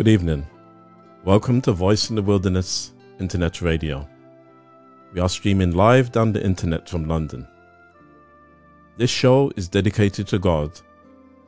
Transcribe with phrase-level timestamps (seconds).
[0.00, 0.46] Good evening.
[1.26, 4.08] Welcome to Voice in the Wilderness Internet Radio.
[5.12, 7.46] We are streaming live down the internet from London.
[8.96, 10.80] This show is dedicated to God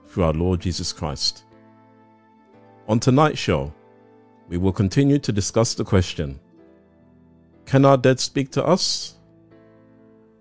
[0.06, 1.44] through our Lord Jesus Christ.
[2.88, 3.72] On tonight's show,
[4.48, 6.38] we will continue to discuss the question
[7.64, 9.14] Can our dead speak to us?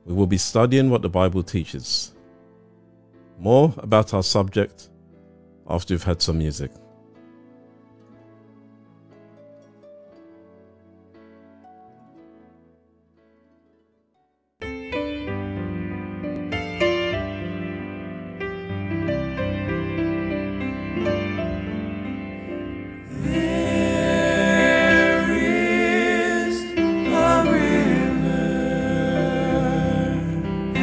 [0.04, 2.12] We will be studying what the Bible teaches.
[3.40, 4.90] More about our subject
[5.66, 6.72] after we've had some music.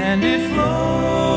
[0.09, 1.28] And it flows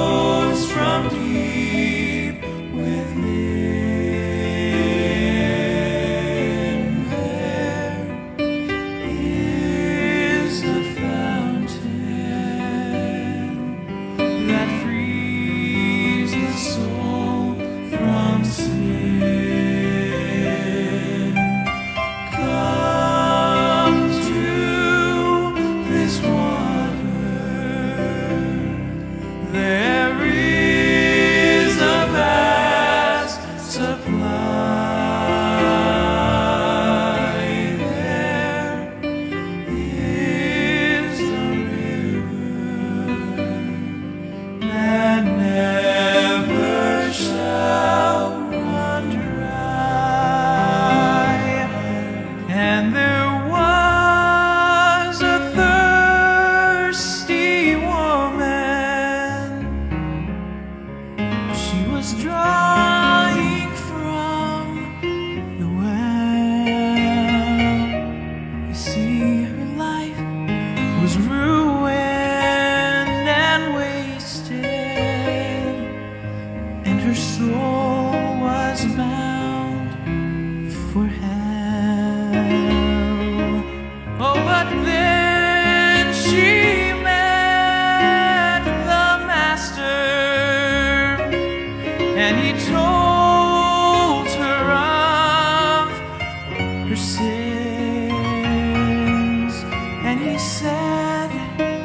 [100.32, 101.81] he said,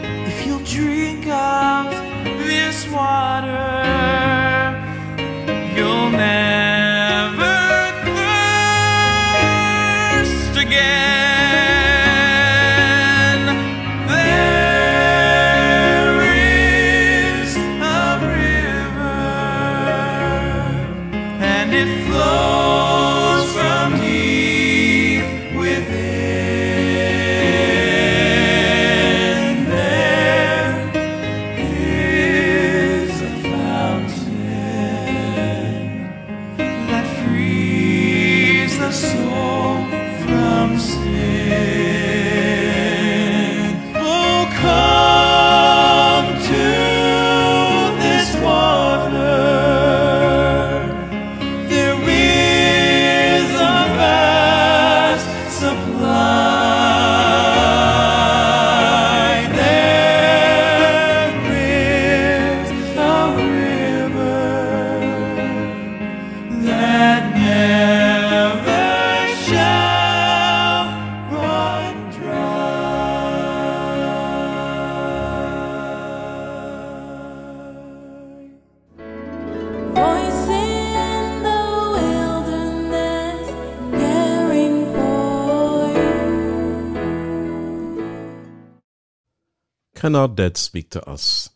[90.06, 91.50] Can our dead speak to us?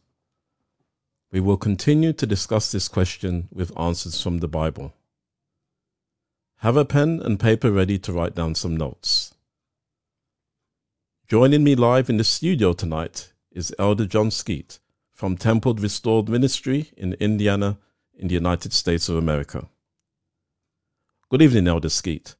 [1.31, 4.93] We will continue to discuss this question with answers from the Bible.
[6.56, 9.37] Have a pen and paper ready to write down some notes.
[11.29, 14.81] Joining me live in the studio tonight is Elder John Skeete
[15.12, 17.79] from Temple Restored Ministry in Indiana,
[18.19, 19.69] in the United States of America.
[21.29, 22.35] Good evening, Elder Skeete.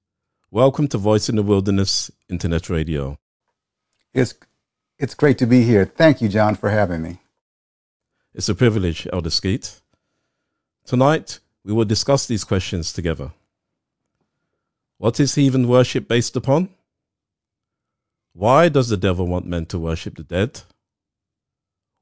[0.51, 3.17] Welcome to Voice in the Wilderness Internet Radio.
[4.13, 4.35] It's
[5.01, 5.87] it's great to be here.
[5.87, 7.21] Thank you, John, for having me.
[8.35, 9.81] It's a privilege, Elder Skeete.
[10.85, 13.33] Tonight, we will discuss these questions together.
[14.99, 16.69] What is heathen worship based upon?
[18.35, 20.61] Why does the devil want men to worship the dead?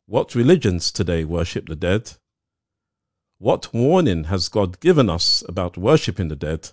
[0.07, 2.13] What religions today worship the dead?
[3.39, 6.71] What warning has God given us about worshipping the dead?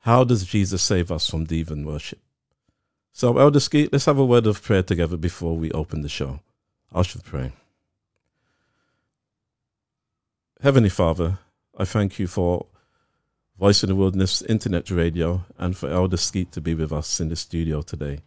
[0.00, 2.20] How does Jesus save us from heathen worship?
[3.12, 6.40] So, Elder Skeete, let's have a word of prayer together before we open the show.
[6.92, 7.52] I should pray.
[10.62, 11.38] Heavenly Father,
[11.76, 12.66] I thank you for
[13.58, 17.28] Voice in the Wilderness Internet Radio and for Elder Skeete to be with us in
[17.28, 18.20] the studio today.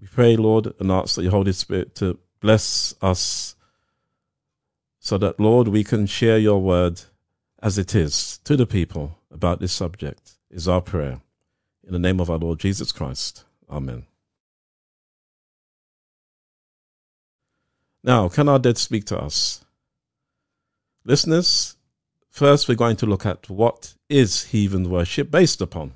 [0.00, 3.56] We pray, Lord, and ask that your Holy Spirit to bless us
[4.98, 7.02] so that, Lord, we can share your word
[7.62, 11.20] as it is to the people about this subject, is our prayer.
[11.86, 13.44] In the name of our Lord Jesus Christ.
[13.70, 14.06] Amen.
[18.02, 19.64] Now, can our dead speak to us?
[21.04, 21.76] Listeners,
[22.30, 25.92] first we're going to look at what is heathen worship based upon.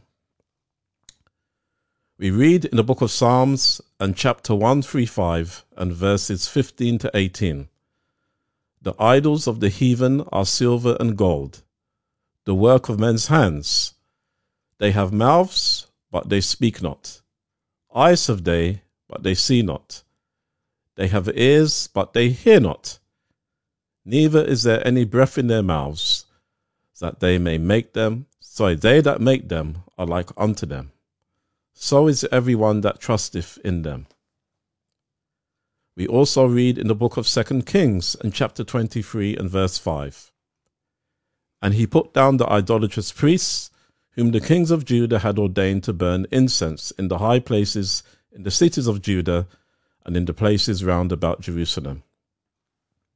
[2.18, 7.68] We read in the book of Psalms and chapter 135 and verses 15 to 18.
[8.82, 11.62] The idols of the heathen are silver and gold,
[12.44, 13.94] the work of men's hands.
[14.78, 17.21] They have mouths, but they speak not.
[17.94, 20.02] Eyes have they, but they see not.
[20.96, 22.98] They have ears, but they hear not.
[24.04, 26.26] Neither is there any breath in their mouths,
[27.00, 28.26] that they may make them.
[28.40, 30.92] Sorry, they that make them are like unto them.
[31.74, 34.06] So is everyone that trusteth in them.
[35.96, 40.30] We also read in the book of Second Kings in chapter 23 and verse 5.
[41.60, 43.71] And he put down the idolatrous priests,
[44.14, 48.42] whom the kings of Judah had ordained to burn incense in the high places in
[48.42, 49.46] the cities of Judah
[50.04, 52.02] and in the places round about Jerusalem.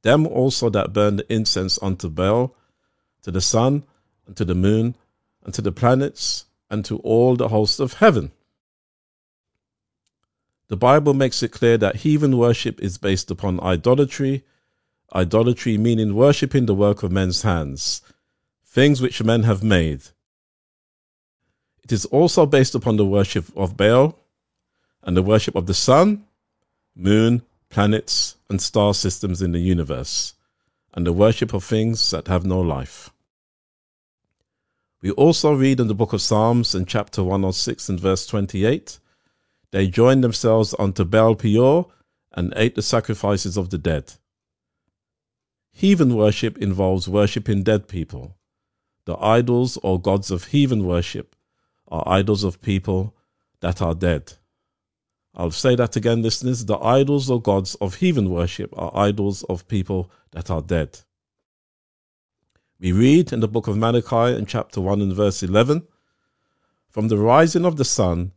[0.03, 2.55] Them also that burned incense unto Baal,
[3.23, 3.83] to the sun,
[4.25, 4.95] and to the moon,
[5.43, 8.31] and to the planets, and to all the host of heaven.
[10.69, 14.43] The Bible makes it clear that heathen worship is based upon idolatry,
[15.13, 18.01] idolatry meaning worshipping the work of men's hands,
[18.65, 20.01] things which men have made.
[21.87, 24.19] It is also based upon the worship of Baal
[25.03, 26.25] and the worship of the sun,
[26.93, 30.33] moon, planets, and star systems in the universe,
[30.93, 33.11] and the worship of things that have no life.
[35.01, 38.99] We also read in the book of Psalms in chapter 106 and verse 28
[39.71, 41.87] they joined themselves unto Baal Peor
[42.33, 44.15] and ate the sacrifices of the dead.
[45.71, 48.35] Heathen worship involves worshipping dead people.
[49.05, 51.33] The idols or gods of heathen worship
[51.87, 53.15] are idols of people
[53.61, 54.33] that are dead.
[55.35, 56.65] I'll say that again, listeners.
[56.65, 60.99] The idols or gods of heathen worship are idols of people that are dead.
[62.79, 65.87] We read in the book of Malachi in chapter 1 and verse 11
[66.89, 68.33] From the rising of the sun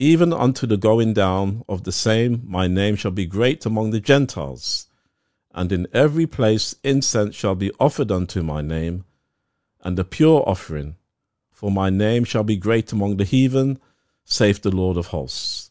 [0.00, 4.00] even unto the going down of the same, my name shall be great among the
[4.00, 4.86] Gentiles,
[5.52, 9.04] and in every place incense shall be offered unto my name,
[9.82, 10.96] and a pure offering,
[11.60, 13.78] for my name shall be great among the heathen,
[14.24, 15.70] saith the Lord of hosts.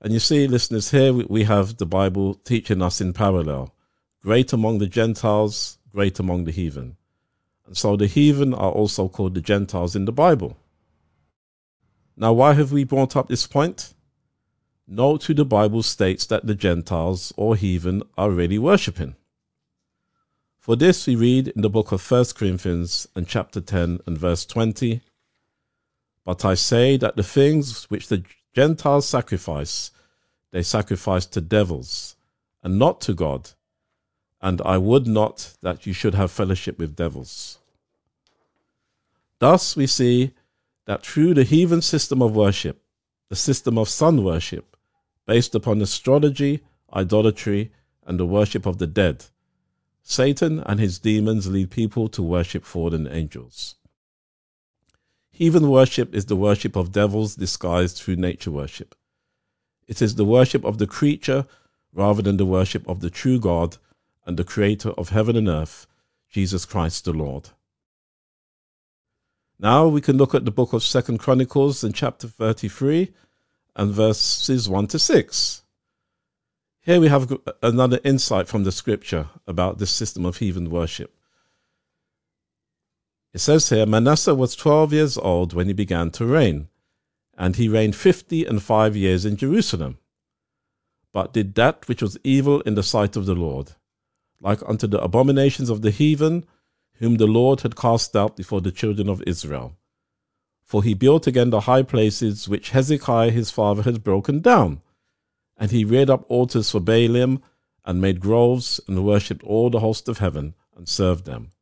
[0.00, 3.74] And you see, listeners, here we have the Bible teaching us in parallel
[4.22, 6.96] great among the Gentiles, great among the heathen.
[7.66, 10.58] And so the heathen are also called the Gentiles in the Bible.
[12.16, 13.94] Now, why have we brought up this point?
[14.86, 19.16] Note who the Bible states that the Gentiles or heathen are really worshipping.
[20.60, 24.46] For this we read in the book of 1 Corinthians and chapter 10 and verse
[24.46, 25.00] 20.
[26.26, 29.92] But I say that the things which the Gentiles sacrifice,
[30.50, 32.16] they sacrifice to devils,
[32.64, 33.50] and not to God.
[34.42, 37.58] And I would not that you should have fellowship with devils.
[39.38, 40.32] Thus we see
[40.86, 42.82] that through the heathen system of worship,
[43.28, 44.76] the system of sun worship,
[45.26, 47.70] based upon astrology, idolatry,
[48.04, 49.26] and the worship of the dead,
[50.02, 53.76] Satan and his demons lead people to worship fallen angels.
[55.36, 58.94] Heathen worship is the worship of devils disguised through nature worship.
[59.86, 61.44] It is the worship of the creature
[61.92, 63.76] rather than the worship of the true God
[64.24, 65.86] and the Creator of heaven and earth,
[66.30, 67.50] Jesus Christ the Lord.
[69.58, 73.12] Now we can look at the book of Second Chronicles in chapter 33
[73.76, 75.62] and verses 1 to 6.
[76.80, 81.14] Here we have another insight from the scripture about this system of heathen worship.
[83.36, 86.68] It says here Manasseh was 12 years old when he began to reign,
[87.36, 89.98] and he reigned 50 and 5 years in Jerusalem,
[91.12, 93.72] but did that which was evil in the sight of the Lord,
[94.40, 96.46] like unto the abominations of the heathen,
[96.94, 99.76] whom the Lord had cast out before the children of Israel.
[100.64, 104.80] For he built again the high places which Hezekiah his father had broken down.
[105.58, 107.42] And he reared up altars for Baalim,
[107.84, 111.52] and made groves, and worshipped all the host of heaven, and served them.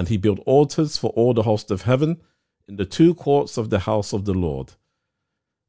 [0.00, 2.22] And he built altars for all the host of heaven
[2.66, 4.72] in the two courts of the house of the Lord.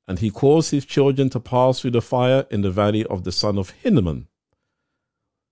[0.07, 3.33] And he caused his children to pass through the fire in the valley of the
[3.33, 4.29] son of Hinnom.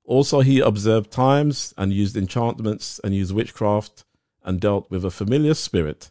[0.06, 4.06] Also he observed times, and used enchantments, and used witchcraft,
[4.46, 6.10] and dealt with a familiar spirit,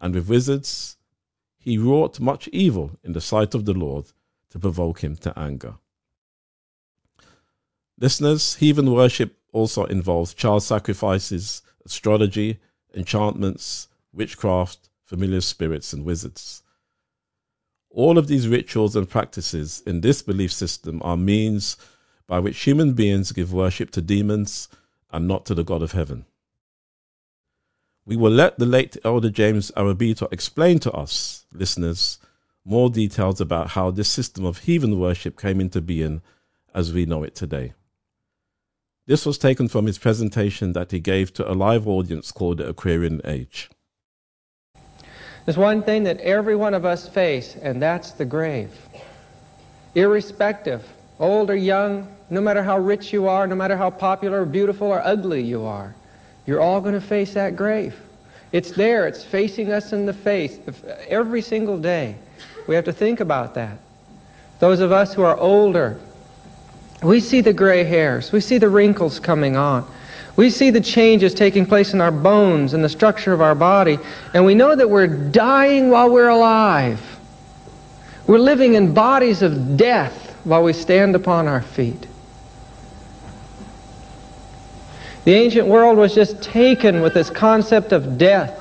[0.00, 0.96] and with wizards.
[1.58, 4.06] He wrought much evil in the sight of the Lord
[4.48, 5.74] to provoke him to anger.
[8.00, 12.58] Listeners, heathen worship also involves child sacrifices, astrology,
[12.94, 16.62] enchantments, witchcraft, familiar spirits, and wizards.
[17.90, 21.76] All of these rituals and practices in this belief system are means
[22.26, 24.68] by which human beings give worship to demons
[25.10, 26.24] and not to the God of heaven.
[28.06, 32.18] We will let the late Elder James Arrabito explain to us, listeners,
[32.64, 36.22] more details about how this system of heathen worship came into being
[36.74, 37.74] as we know it today.
[39.06, 42.68] This was taken from his presentation that he gave to a live audience called the
[42.68, 43.68] Aquarian Age.
[45.44, 48.70] There's one thing that every one of us face, and that's the grave.
[49.96, 54.46] Irrespective, old or young, no matter how rich you are, no matter how popular, or
[54.46, 55.96] beautiful, or ugly you are,
[56.46, 58.00] you're all going to face that grave.
[58.52, 60.60] It's there, it's facing us in the face
[61.08, 62.14] every single day.
[62.68, 63.78] We have to think about that.
[64.60, 65.98] Those of us who are older,
[67.02, 69.86] we see the gray hairs, we see the wrinkles coming on.
[70.34, 73.98] We see the changes taking place in our bones and the structure of our body,
[74.32, 77.18] and we know that we're dying while we're alive.
[78.26, 82.06] We're living in bodies of death while we stand upon our feet.
[85.24, 88.58] The ancient world was just taken with this concept of death.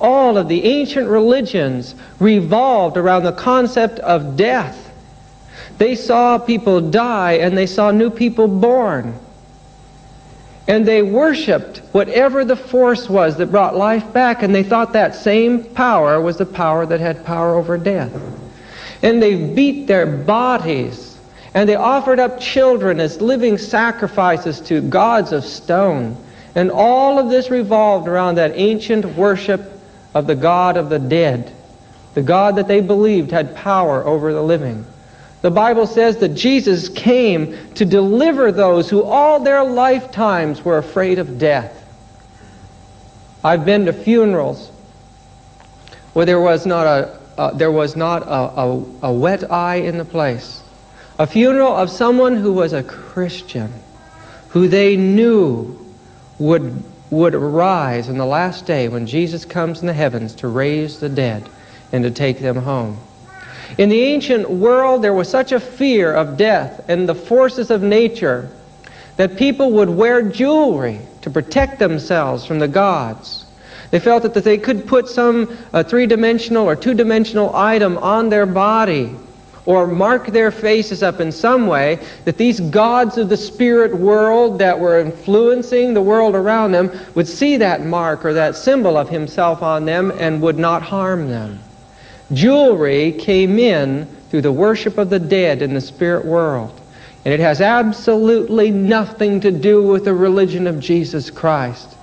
[0.00, 4.81] All of the ancient religions revolved around the concept of death.
[5.78, 9.18] They saw people die and they saw new people born.
[10.68, 15.14] And they worshiped whatever the force was that brought life back, and they thought that
[15.14, 18.12] same power was the power that had power over death.
[19.02, 21.18] And they beat their bodies,
[21.52, 26.16] and they offered up children as living sacrifices to gods of stone.
[26.54, 29.62] And all of this revolved around that ancient worship
[30.14, 31.52] of the God of the dead,
[32.14, 34.86] the God that they believed had power over the living.
[35.42, 41.18] The Bible says that Jesus came to deliver those who all their lifetimes were afraid
[41.18, 41.78] of death.
[43.44, 44.70] I've been to funerals
[46.12, 49.98] where there was not a, uh, there was not a, a, a wet eye in
[49.98, 50.62] the place.
[51.18, 53.72] A funeral of someone who was a Christian,
[54.50, 55.78] who they knew
[56.38, 61.00] would, would arise in the last day when Jesus comes in the heavens to raise
[61.00, 61.48] the dead
[61.90, 62.98] and to take them home.
[63.78, 67.82] In the ancient world, there was such a fear of death and the forces of
[67.82, 68.50] nature
[69.16, 73.46] that people would wear jewelry to protect themselves from the gods.
[73.90, 78.30] They felt that they could put some uh, three dimensional or two dimensional item on
[78.30, 79.14] their body
[79.64, 84.58] or mark their faces up in some way that these gods of the spirit world
[84.58, 89.08] that were influencing the world around them would see that mark or that symbol of
[89.08, 91.60] himself on them and would not harm them.
[92.32, 96.80] Jewelry came in through the worship of the dead in the spirit world.
[97.24, 101.96] And it has absolutely nothing to do with the religion of Jesus Christ.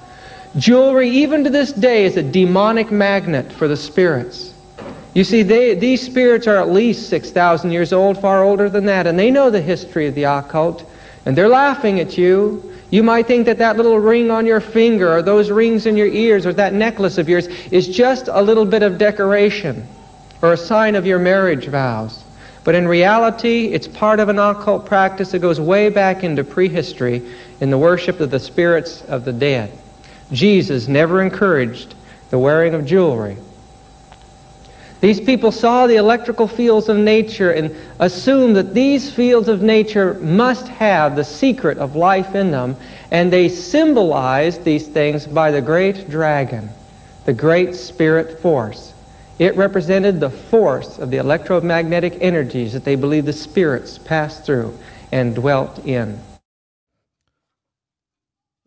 [0.57, 4.53] Jewelry, even to this day, is a demonic magnet for the spirits.
[5.13, 9.07] You see, they, these spirits are at least 6,000 years old, far older than that,
[9.07, 10.89] and they know the history of the occult,
[11.25, 12.73] and they're laughing at you.
[12.91, 16.07] You might think that that little ring on your finger, or those rings in your
[16.07, 19.87] ears, or that necklace of yours is just a little bit of decoration
[20.41, 22.23] or a sign of your marriage vows.
[22.63, 27.23] But in reality, it's part of an occult practice that goes way back into prehistory
[27.59, 29.71] in the worship of the spirits of the dead.
[30.31, 31.95] Jesus never encouraged
[32.29, 33.37] the wearing of jewelry.
[35.01, 40.15] These people saw the electrical fields of nature and assumed that these fields of nature
[40.15, 42.75] must have the secret of life in them,
[43.09, 46.69] and they symbolized these things by the great dragon
[47.25, 48.91] the great spirit force.
[49.39, 54.77] It represented the force of the electromagnetic energies that they believed the spirits passed through
[55.13, 56.19] and dwelt in.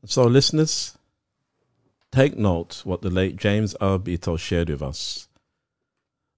[0.07, 0.97] So, listeners,
[2.11, 5.29] take note what the late James Arrabito shared with us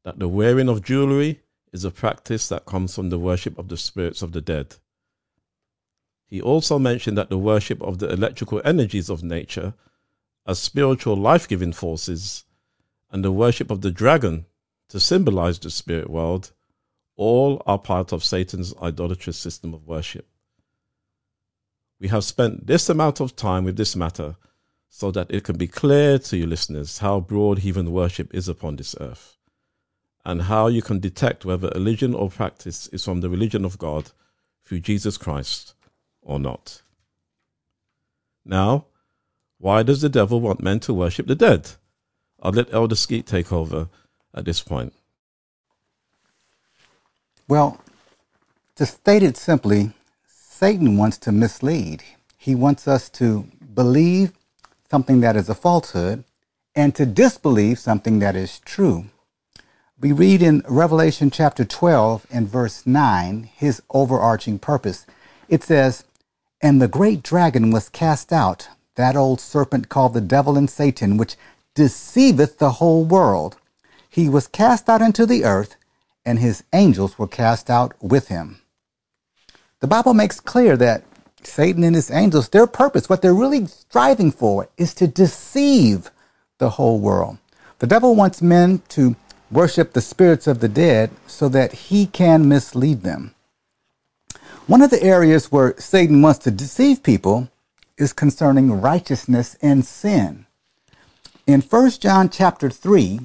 [0.05, 1.41] that the wearing of jewelry
[1.73, 4.77] is a practice that comes from the worship of the spirits of the dead.
[6.27, 9.75] He also mentioned that the worship of the electrical energies of nature
[10.47, 12.45] as spiritual life giving forces
[13.15, 14.45] and the worship of the dragon
[14.89, 16.51] to symbolize the spirit world
[17.15, 20.27] all are part of Satan's idolatrous system of worship.
[22.01, 24.35] We have spent this amount of time with this matter
[24.89, 28.75] so that it can be clear to you listeners how broad heathen worship is upon
[28.75, 29.39] this earth
[30.25, 33.79] and how you can detect whether a religion or practice is from the religion of
[33.79, 34.11] God
[34.65, 35.75] through Jesus Christ
[36.21, 36.83] or not.
[38.45, 38.87] Now,
[39.59, 41.71] why does the devil want men to worship the dead?
[42.45, 43.89] I'll let Elder Skeete take over
[44.35, 44.93] at this point.
[47.49, 47.81] Well,
[48.77, 49.93] to state it simply,
[50.29, 52.03] Satan wants to mislead.
[52.37, 54.33] He wants us to believe
[54.91, 56.25] something that is a falsehood
[56.75, 59.07] and to disbelieve something that is true.
[59.99, 65.07] We read in Revelation chapter 12 and verse 9 his overarching purpose.
[65.49, 66.05] It says,
[66.61, 71.17] And the great dragon was cast out, that old serpent called the devil and Satan,
[71.17, 71.37] which
[71.75, 73.57] deceiveth the whole world.
[74.09, 75.77] He was cast out into the earth,
[76.25, 78.61] and his angels were cast out with him.
[79.81, 81.05] The Bible makes clear that
[81.43, 86.11] Satan and his angels, their purpose, what they're really striving for, is to deceive
[86.59, 87.39] the whole world.
[87.81, 89.17] The devil wants men to
[89.51, 93.35] worship the spirits of the dead so that he can mislead them.
[94.67, 97.51] One of the areas where Satan wants to deceive people
[97.99, 100.47] is concerning righteousness and sin.
[101.47, 103.21] In 1 John chapter 3,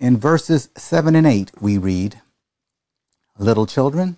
[0.00, 2.20] in verses 7 and 8, we read,
[3.38, 4.16] Little children,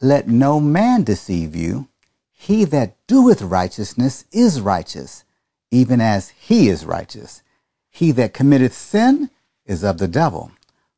[0.00, 1.88] let no man deceive you.
[2.32, 5.24] He that doeth righteousness is righteous,
[5.70, 7.42] even as he is righteous.
[7.90, 9.28] He that committeth sin
[9.66, 10.50] is of the devil,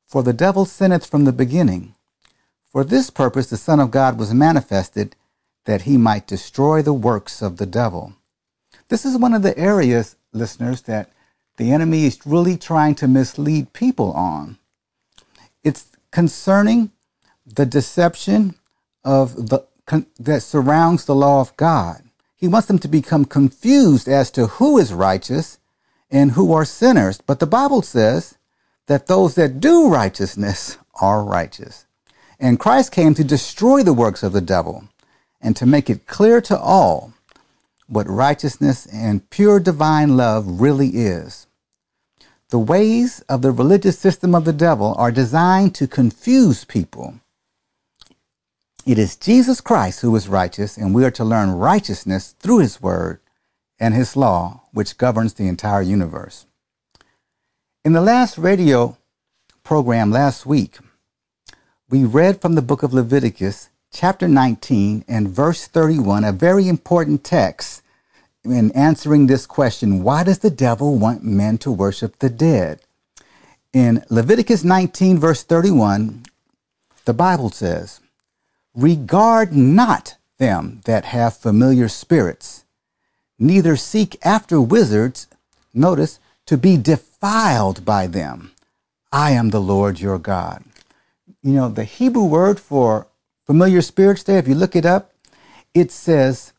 [0.06, 1.96] for the devil sinneth from the beginning.
[2.64, 5.16] For this purpose the Son of God was manifested,
[5.64, 8.12] that he might destroy the works of the devil.
[8.88, 11.10] This is one of the areas, listeners, that
[11.62, 14.58] the enemy is really trying to mislead people on.
[15.62, 16.90] It's concerning
[17.46, 18.56] the deception
[19.04, 22.02] of the con, that surrounds the law of God.
[22.34, 25.58] He wants them to become confused as to who is righteous
[26.10, 27.20] and who are sinners.
[27.24, 28.36] But the Bible says
[28.88, 31.86] that those that do righteousness are righteous.
[32.40, 34.88] And Christ came to destroy the works of the devil
[35.40, 37.12] and to make it clear to all
[37.86, 41.46] what righteousness and pure divine love really is.
[42.52, 47.16] The ways of the religious system of the devil are designed to confuse people
[48.84, 52.82] it is Jesus Christ who is righteous, and we are to learn righteousness through his
[52.82, 53.20] word
[53.78, 56.46] and his law, which governs the entire universe.
[57.84, 58.98] In the last radio
[59.62, 60.78] program last week,
[61.88, 67.22] we read from the book of Leviticus, chapter 19 and verse 31, a very important
[67.22, 67.81] text
[68.44, 72.80] in answering this question why does the devil want men to worship the dead?
[73.72, 76.24] In Leviticus 19, verse 31,
[77.04, 78.00] the Bible says,
[78.74, 82.64] Regard not them that have familiar spirits,
[83.38, 85.26] neither seek after wizards,
[85.72, 88.52] notice, to be defiled by them.
[89.10, 90.64] I am the Lord your God.
[91.42, 93.06] You know, the Hebrew word for
[93.46, 95.12] familiar spirits there, if you look it up,
[95.74, 96.51] it says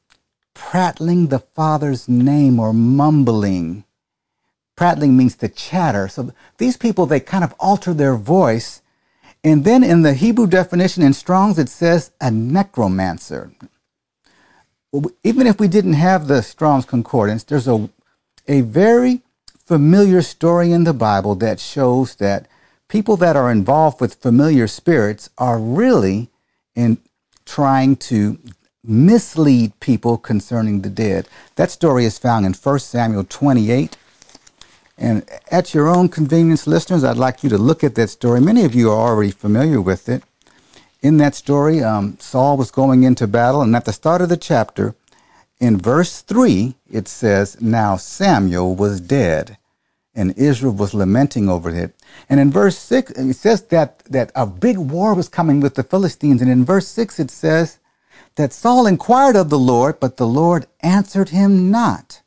[0.54, 3.84] prattling the Father's name or mumbling.
[4.76, 6.08] Prattling means to chatter.
[6.08, 8.82] So these people, they kind of alter their voice
[9.44, 13.52] and then in the Hebrew definition in Strong's, it says a necromancer.
[15.24, 17.90] Even if we didn't have the Strong's Concordance, there's a,
[18.48, 19.22] a very
[19.66, 22.48] familiar story in the Bible that shows that
[22.88, 26.30] people that are involved with familiar spirits are really
[26.76, 27.00] in
[27.46, 28.40] trying to
[28.84, 31.28] mislead people concerning the dead.
[31.56, 33.98] That story is found in 1 Samuel 28
[34.98, 38.40] and at your own convenience, listeners, I'd like you to look at that story.
[38.40, 40.24] Many of you are already familiar with it.
[41.02, 44.38] In that story, um, Saul was going into battle, and at the start of the
[44.38, 44.96] chapter,
[45.60, 49.58] in verse 3, it says, Now Samuel was dead,
[50.16, 51.96] and Israel was lamenting over it.
[52.30, 55.84] And in verse 6, it says that, that a big war was coming with the
[55.84, 56.42] Philistines.
[56.42, 57.80] And in verse 6, it says
[58.36, 62.22] that Saul inquired of the Lord, but the Lord answered him not.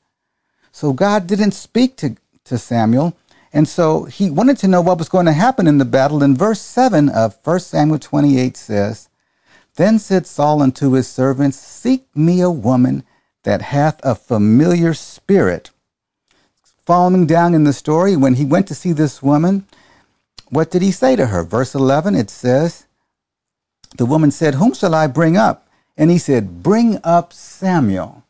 [0.72, 2.16] So God didn't speak to
[2.46, 3.16] to Samuel.
[3.52, 6.22] And so he wanted to know what was going to happen in the battle.
[6.22, 9.08] And verse 7 of 1 Samuel 28 says,
[9.76, 13.04] Then said Saul unto his servants, Seek me a woman
[13.44, 15.70] that hath a familiar spirit.
[16.84, 19.66] Following down in the story, when he went to see this woman,
[20.48, 21.42] what did he say to her?
[21.42, 22.86] Verse 11, it says,
[23.96, 25.65] The woman said, Whom shall I bring up?
[25.96, 28.24] And he said, Bring up Samuel.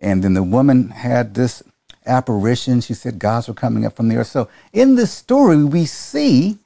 [0.00, 1.62] And then the woman had this
[2.06, 2.80] apparition.
[2.80, 4.28] She said, Gods were coming up from the earth.
[4.28, 6.58] So in this story, we see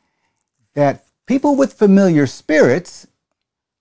[0.74, 3.06] that people with familiar spirits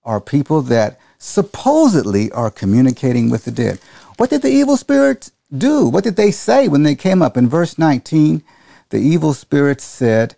[0.04, 3.78] are people that supposedly are communicating with the dead.
[4.16, 5.86] What did the evil spirits do?
[5.86, 7.36] What did they say when they came up?
[7.36, 8.42] In verse 19,
[8.90, 10.34] the evil spirits said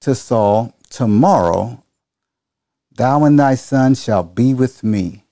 [0.00, 1.82] to Saul, Tomorrow
[2.92, 5.24] thou and thy son shall be with me.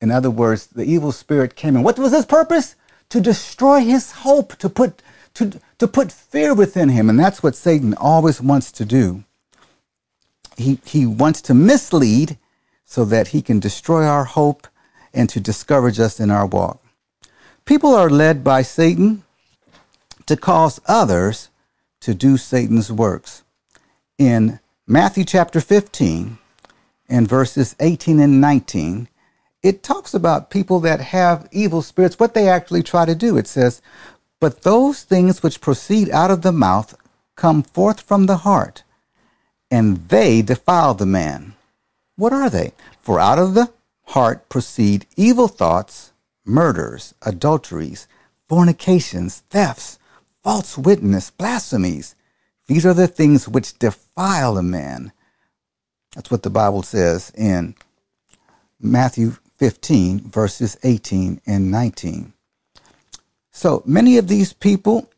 [0.00, 1.82] In other words, the evil spirit came in.
[1.82, 2.74] What was his purpose?
[3.10, 5.02] To destroy his hope, to put,
[5.34, 7.10] to, to put fear within him.
[7.10, 9.24] And that's what Satan always wants to do.
[10.56, 12.38] He, he wants to mislead
[12.84, 14.66] so that he can destroy our hope
[15.12, 16.82] and to discourage us in our walk.
[17.64, 19.22] People are led by Satan
[20.26, 21.50] to cause others
[22.00, 23.42] to do Satan's works.
[24.18, 26.38] In Matthew chapter 15
[27.08, 29.08] and verses 18 and 19,
[29.62, 33.36] it talks about people that have evil spirits, what they actually try to do.
[33.36, 33.82] It says,
[34.40, 36.96] But those things which proceed out of the mouth
[37.36, 38.82] come forth from the heart,
[39.70, 41.54] and they defile the man.
[42.16, 42.72] What are they?
[43.00, 43.70] For out of the
[44.04, 46.12] heart proceed evil thoughts,
[46.44, 48.06] murders, adulteries,
[48.48, 49.98] fornications, thefts,
[50.42, 52.14] false witness, blasphemies.
[52.66, 55.12] These are the things which defile a man.
[56.14, 57.74] That's what the Bible says in
[58.80, 62.32] Matthew 15, verses 18 and 19.
[63.50, 65.10] So many of these people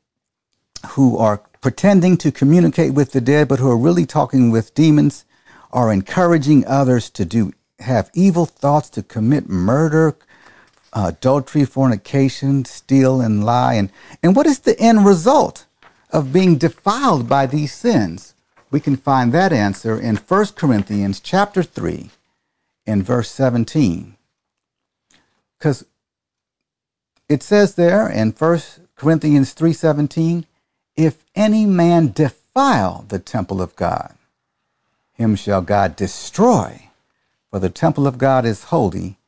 [0.91, 5.25] who are pretending to communicate with the dead, but who are really talking with demons,
[5.73, 10.17] are encouraging others to do have evil thoughts, to commit murder,
[10.93, 13.75] adultery, fornication, steal, and lie.
[13.75, 13.93] And,
[14.25, 15.67] and what is the end result
[16.11, 18.35] of being defiled by these sins?
[18.73, 22.11] We can find that answer in 1 Corinthians chapter 3
[22.87, 24.17] in verse 17.
[25.63, 25.85] Because
[27.29, 28.61] it says there in 1
[28.97, 30.45] Corinthians 3:17,
[30.97, 34.13] if any man defile the temple of God,
[35.13, 36.89] him shall God destroy,
[37.49, 39.19] for the temple of God is holy,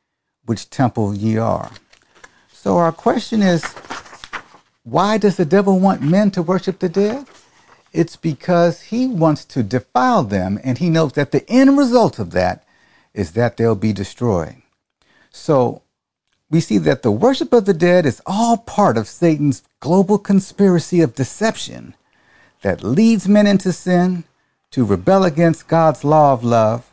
[0.44, 1.70] which temple ye are.
[2.53, 3.62] So our question is,
[4.83, 7.29] why does the devil want men to worship the dead?
[7.92, 12.33] It's because he wants to defile them, and he knows that the end result of
[12.33, 12.64] that
[13.12, 14.57] is that they'll be destroyed.
[15.31, 15.83] So
[16.55, 21.01] we see that the worship of the dead is all part of Satan's global conspiracy
[21.01, 21.97] of deception
[22.62, 24.23] that leads men into sin,
[24.71, 26.88] to rebel against God's law of love,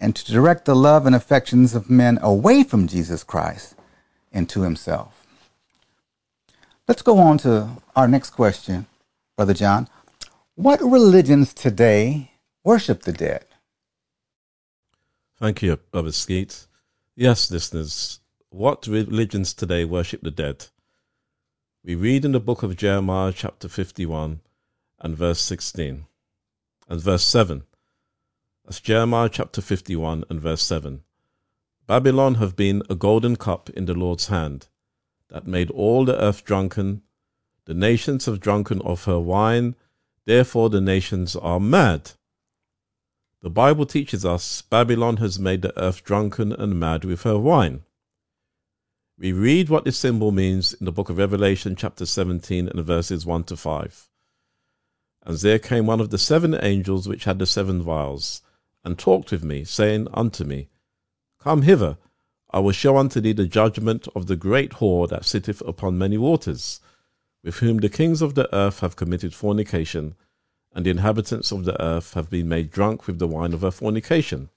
[0.00, 3.76] and to direct the love and affections of men away from Jesus Christ
[4.32, 5.24] into himself.
[6.88, 8.86] Let's go on to our next question,
[9.36, 9.86] Brother John.
[10.56, 12.32] What religions today
[12.64, 13.44] worship the dead?
[15.38, 16.66] Thank you, Brother Skeete.
[17.14, 18.19] Yes, listeners,
[18.50, 20.66] what religions today worship the dead?
[21.84, 24.40] We read in the book of Jeremiah, chapter 51,
[24.98, 26.06] and verse 16,
[26.88, 27.62] and verse 7.
[28.64, 31.02] That's Jeremiah chapter 51 and verse 7.
[31.86, 34.66] Babylon have been a golden cup in the Lord's hand,
[35.28, 37.02] that made all the earth drunken.
[37.66, 39.76] The nations have drunken of her wine,
[40.24, 42.12] therefore the nations are mad.
[43.42, 47.84] The Bible teaches us Babylon has made the earth drunken and mad with her wine.
[49.20, 53.26] We read what this symbol means in the book of Revelation, chapter 17, and verses
[53.26, 54.08] 1 to 5.
[55.26, 58.40] And there came one of the seven angels which had the seven vials,
[58.82, 60.70] and talked with me, saying unto me,
[61.38, 61.98] Come hither,
[62.50, 66.16] I will show unto thee the judgment of the great whore that sitteth upon many
[66.16, 66.80] waters,
[67.44, 70.14] with whom the kings of the earth have committed fornication,
[70.72, 73.70] and the inhabitants of the earth have been made drunk with the wine of her
[73.70, 74.48] fornication.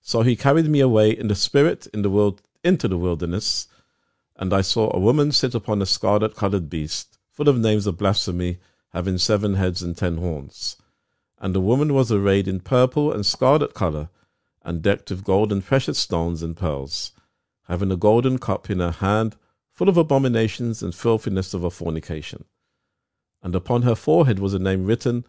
[0.00, 3.68] So he carried me away in the spirit in the world into the wilderness,
[4.36, 7.96] and I saw a woman sit upon a scarlet coloured beast, full of names of
[7.96, 8.58] blasphemy,
[8.92, 10.76] having seven heads and ten horns.
[11.38, 14.08] And the woman was arrayed in purple and scarlet colour,
[14.62, 17.12] and decked with gold and precious stones and pearls,
[17.68, 19.36] having a golden cup in her hand,
[19.72, 22.44] full of abominations and filthiness of her fornication.
[23.42, 25.24] And upon her forehead was a name written,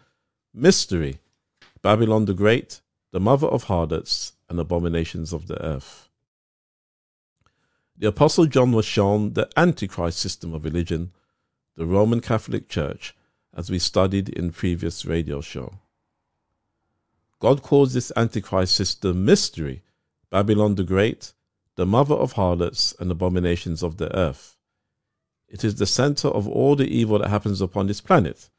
[0.53, 1.19] Mystery,
[1.81, 6.06] Babylon the Great, the mother of harlots and abominations of the earth.
[7.99, 11.13] The Apostle John was shown the Antichrist system of religion,
[11.75, 13.15] the Roman Catholic Church,
[13.55, 15.79] as we studied in previous radio show.
[17.39, 19.81] God calls this Antichrist system mystery,
[20.29, 21.33] Babylon the Great,
[21.75, 24.57] the mother of harlots and abominations of the earth.
[25.47, 28.49] It is the center of all the evil that happens upon this planet.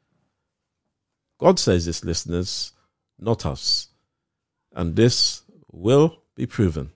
[1.37, 2.73] God says this, listeners,
[3.17, 3.87] not us.
[4.73, 6.91] And this will be proven.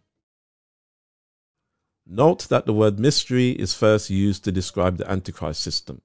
[2.16, 6.04] Note that the word mystery is first used to describe the Antichrist system.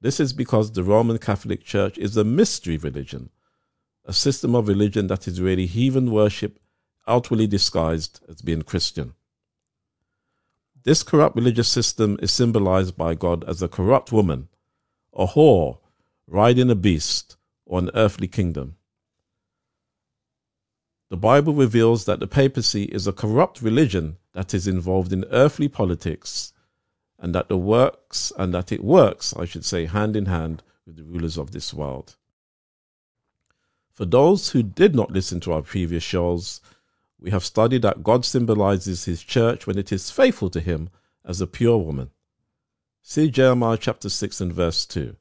[0.00, 3.28] This is because the Roman Catholic Church is a mystery religion,
[4.06, 6.58] a system of religion that is really heathen worship
[7.06, 9.12] outwardly disguised as being Christian.
[10.84, 14.48] This corrupt religious system is symbolized by God as a corrupt woman,
[15.12, 15.80] a whore,
[16.26, 17.36] riding a beast,
[17.66, 18.76] or an earthly kingdom.
[21.10, 25.68] The Bible reveals that the papacy is a corrupt religion that is involved in earthly
[25.68, 26.52] politics
[27.18, 30.96] and that the works and that it works, I should say, hand in hand with
[30.96, 32.16] the rulers of this world.
[33.92, 36.60] For those who did not listen to our previous shows,
[37.20, 40.90] we have studied that God symbolizes his church when it is faithful to him
[41.24, 42.10] as a pure woman.
[43.00, 45.16] See Jeremiah chapter 6 and verse 2,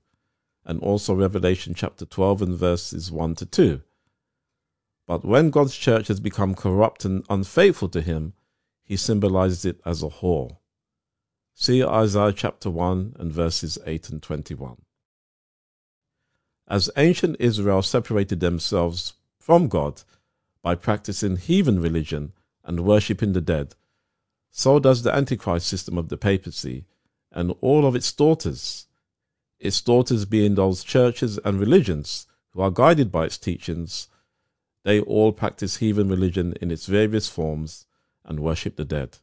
[0.65, 3.81] and also Revelation chapter 12 and verses 1 to 2.
[5.05, 8.33] But when God's church has become corrupt and unfaithful to him,
[8.83, 10.57] he symbolizes it as a whore.
[11.53, 14.77] See Isaiah chapter 1 and verses 8 and 21.
[16.67, 20.01] As ancient Israel separated themselves from God
[20.61, 23.75] by practicing heathen religion and worshipping the dead,
[24.51, 26.85] so does the Antichrist system of the papacy
[27.31, 28.87] and all of its daughters,
[29.59, 34.07] its daughters being those churches and religions who are guided by its teachings.
[34.83, 37.85] They all practice heathen religion in its various forms
[38.25, 39.17] and worship the dead.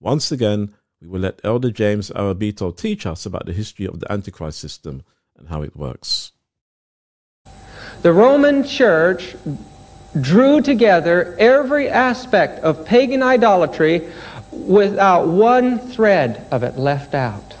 [0.00, 4.12] Once again, we will let Elder James Arrabito teach us about the history of the
[4.12, 5.02] Antichrist system
[5.38, 6.32] and how it works.
[8.02, 9.34] The Roman Church
[10.20, 14.10] drew together every aspect of pagan idolatry
[14.52, 17.54] without one thread of it left out.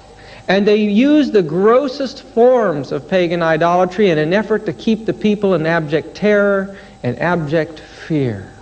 [0.48, 5.12] And they used the grossest forms of pagan idolatry in an effort to keep the
[5.12, 8.52] people in abject terror and abject fear.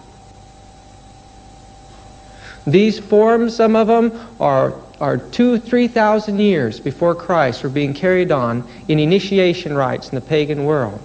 [2.70, 7.94] These forms, some of them, are, are two, three thousand years before Christ were being
[7.94, 11.00] carried on in initiation rites in the pagan world.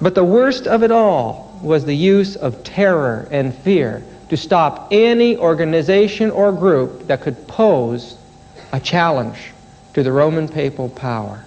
[0.00, 4.88] But the worst of it all was the use of terror and fear to stop
[4.90, 8.18] any organization or group that could pose
[8.72, 9.52] a challenge
[9.94, 11.44] to the Roman papal power.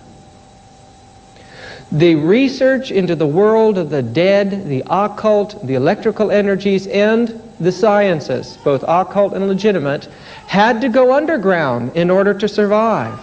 [1.92, 7.72] The research into the world of the dead, the occult, the electrical energies, and the
[7.72, 10.08] sciences, both occult and legitimate,
[10.48, 13.20] had to go underground in order to survive.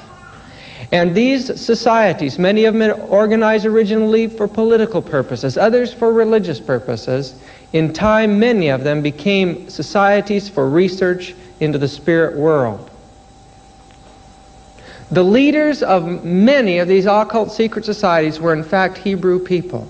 [0.92, 7.34] And these societies, many of them organized originally for political purposes, others for religious purposes,
[7.72, 12.88] in time, many of them became societies for research into the spirit world.
[15.10, 19.88] The leaders of many of these occult secret societies were, in fact, Hebrew people.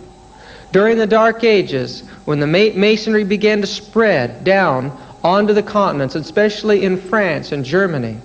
[0.74, 4.90] During the Dark Ages, when the Masonry began to spread down
[5.22, 8.16] onto the continents, especially in France and Germany,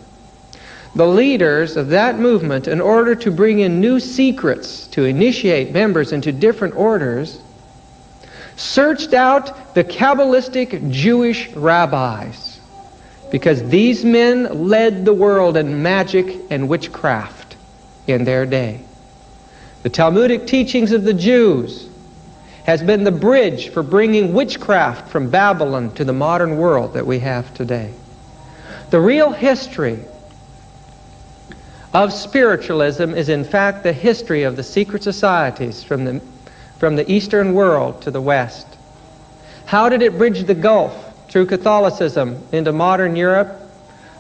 [0.96, 6.12] the leaders of that movement, in order to bring in new secrets to initiate members
[6.12, 7.40] into different orders,
[8.56, 12.60] searched out the Kabbalistic Jewish rabbis
[13.30, 17.58] because these men led the world in magic and witchcraft
[18.08, 18.82] in their day.
[19.84, 21.89] The Talmudic teachings of the Jews
[22.70, 27.18] has been the bridge for bringing witchcraft from Babylon to the modern world that we
[27.18, 27.92] have today.
[28.92, 29.98] The real history
[31.96, 36.22] of spiritualism is in fact the history of the secret societies from the,
[36.78, 38.68] from the Eastern world to the West.
[39.66, 43.60] How did it bridge the gulf through Catholicism into modern Europe?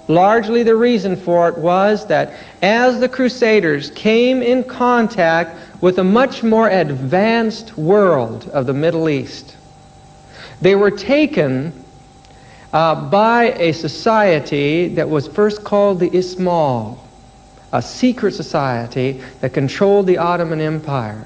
[0.08, 2.34] Largely the reason for it was that
[2.64, 9.10] as the Crusaders came in contact with a much more advanced world of the Middle
[9.10, 9.56] East,
[10.62, 11.74] they were taken
[12.74, 17.06] uh, by a society that was first called the Ismail
[17.72, 21.26] a secret society that controlled the Ottoman Empire.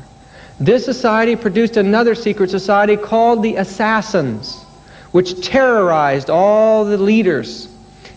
[0.59, 4.61] This society produced another secret society called the Assassins,
[5.11, 7.69] which terrorized all the leaders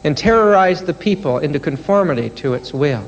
[0.04, 3.04] and terrorized the people into conformity to its will.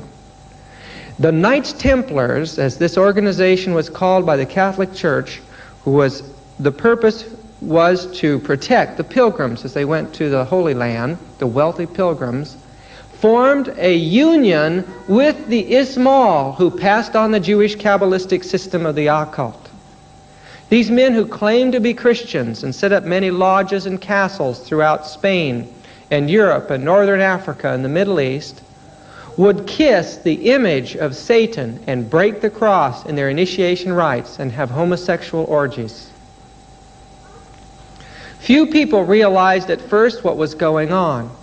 [1.19, 5.41] The Knights Templars, as this organization was called by the Catholic Church,
[5.83, 6.23] who was
[6.57, 7.25] the purpose
[7.59, 12.55] was to protect the pilgrims as they went to the Holy Land, the wealthy pilgrims,
[13.15, 19.07] formed a union with the Ismail who passed on the Jewish Kabbalistic system of the
[19.07, 19.69] occult.
[20.69, 25.05] These men who claimed to be Christians and set up many lodges and castles throughout
[25.05, 25.67] Spain
[26.09, 28.61] and Europe and Northern Africa and the Middle East
[29.39, 34.51] would kiss the image of Satan and break the cross in their initiation rites and
[34.51, 36.09] have homosexual orgies.
[38.39, 41.33] Few people realized at first what was going on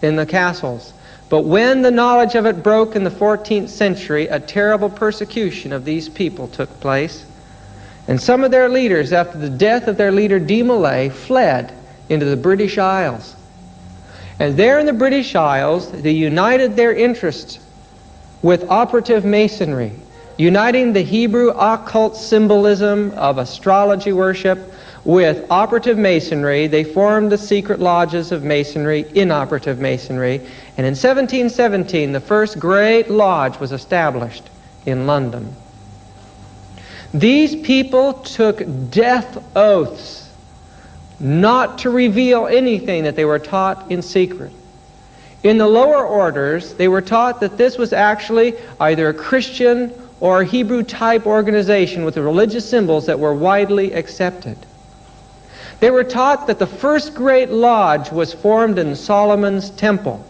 [0.00, 0.94] in the castles.
[1.28, 5.84] But when the knowledge of it broke in the 14th century, a terrible persecution of
[5.84, 7.26] these people took place.
[8.08, 11.74] And some of their leaders, after the death of their leader de Molay, fled
[12.08, 13.36] into the British Isles.
[14.38, 17.58] And there in the British Isles, they united their interests
[18.42, 19.92] with operative masonry,
[20.36, 24.72] uniting the Hebrew occult symbolism of astrology worship
[25.04, 26.66] with operative masonry.
[26.66, 30.36] They formed the secret lodges of masonry, inoperative masonry.
[30.76, 34.48] And in 1717, the first great lodge was established
[34.86, 35.54] in London.
[37.12, 40.21] These people took death oaths
[41.22, 44.52] not to reveal anything that they were taught in secret.
[45.42, 50.42] In the lower orders, they were taught that this was actually either a Christian or
[50.42, 54.56] a Hebrew type organization with the religious symbols that were widely accepted.
[55.80, 60.24] They were taught that the first great lodge was formed in Solomon's temple.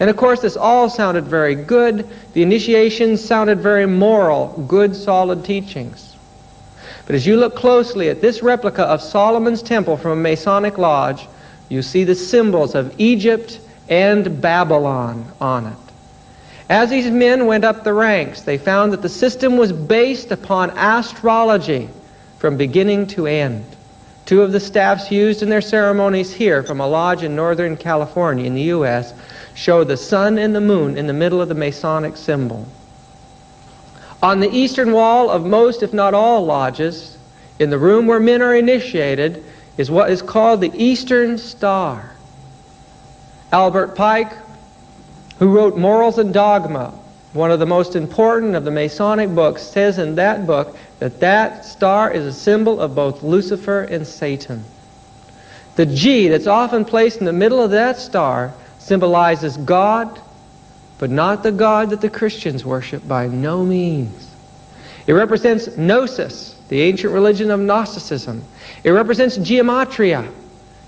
[0.00, 2.08] And of course, this all sounded very good.
[2.32, 6.09] The initiations sounded very moral, good, solid teachings.
[7.10, 11.26] But as you look closely at this replica of Solomon's temple from a Masonic lodge,
[11.68, 15.92] you see the symbols of Egypt and Babylon on it.
[16.68, 20.70] As these men went up the ranks, they found that the system was based upon
[20.78, 21.88] astrology
[22.38, 23.64] from beginning to end.
[24.24, 28.44] Two of the staffs used in their ceremonies here from a lodge in Northern California
[28.44, 29.14] in the U.S.
[29.56, 32.68] show the sun and the moon in the middle of the Masonic symbol.
[34.22, 37.16] On the eastern wall of most, if not all, lodges,
[37.58, 39.42] in the room where men are initiated,
[39.76, 42.12] is what is called the Eastern Star.
[43.52, 44.32] Albert Pike,
[45.38, 46.92] who wrote Morals and Dogma,
[47.32, 51.64] one of the most important of the Masonic books, says in that book that that
[51.64, 54.64] star is a symbol of both Lucifer and Satan.
[55.76, 60.20] The G that's often placed in the middle of that star symbolizes God,
[61.00, 64.30] but not the God that the Christians worship by no means.
[65.06, 68.44] It represents Gnosis, the ancient religion of Gnosticism.
[68.84, 70.30] It represents Gematria,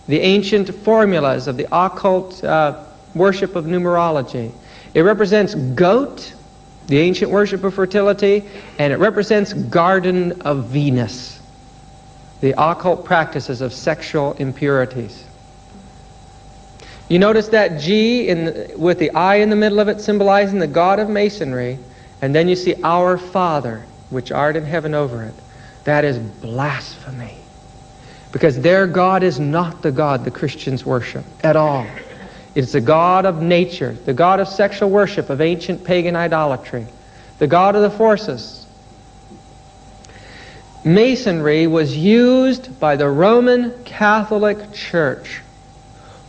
[0.06, 4.52] the ancient formulas of the occult uh, worship of numerology.
[4.92, 6.34] It represents goat,
[6.88, 8.44] the ancient worship of fertility,
[8.78, 11.40] and it represents Garden of Venus,
[12.42, 15.24] the occult practices of sexual impurities.
[17.12, 20.66] You notice that G in with the I in the middle of it symbolizing the
[20.66, 21.78] God of Masonry,
[22.22, 25.34] and then you see Our Father, which art in heaven over it.
[25.84, 27.36] That is blasphemy.
[28.32, 31.86] Because their God is not the God the Christians worship at all.
[32.54, 36.86] It's the God of nature, the God of sexual worship, of ancient pagan idolatry,
[37.38, 38.66] the God of the forces.
[40.82, 45.41] Masonry was used by the Roman Catholic Church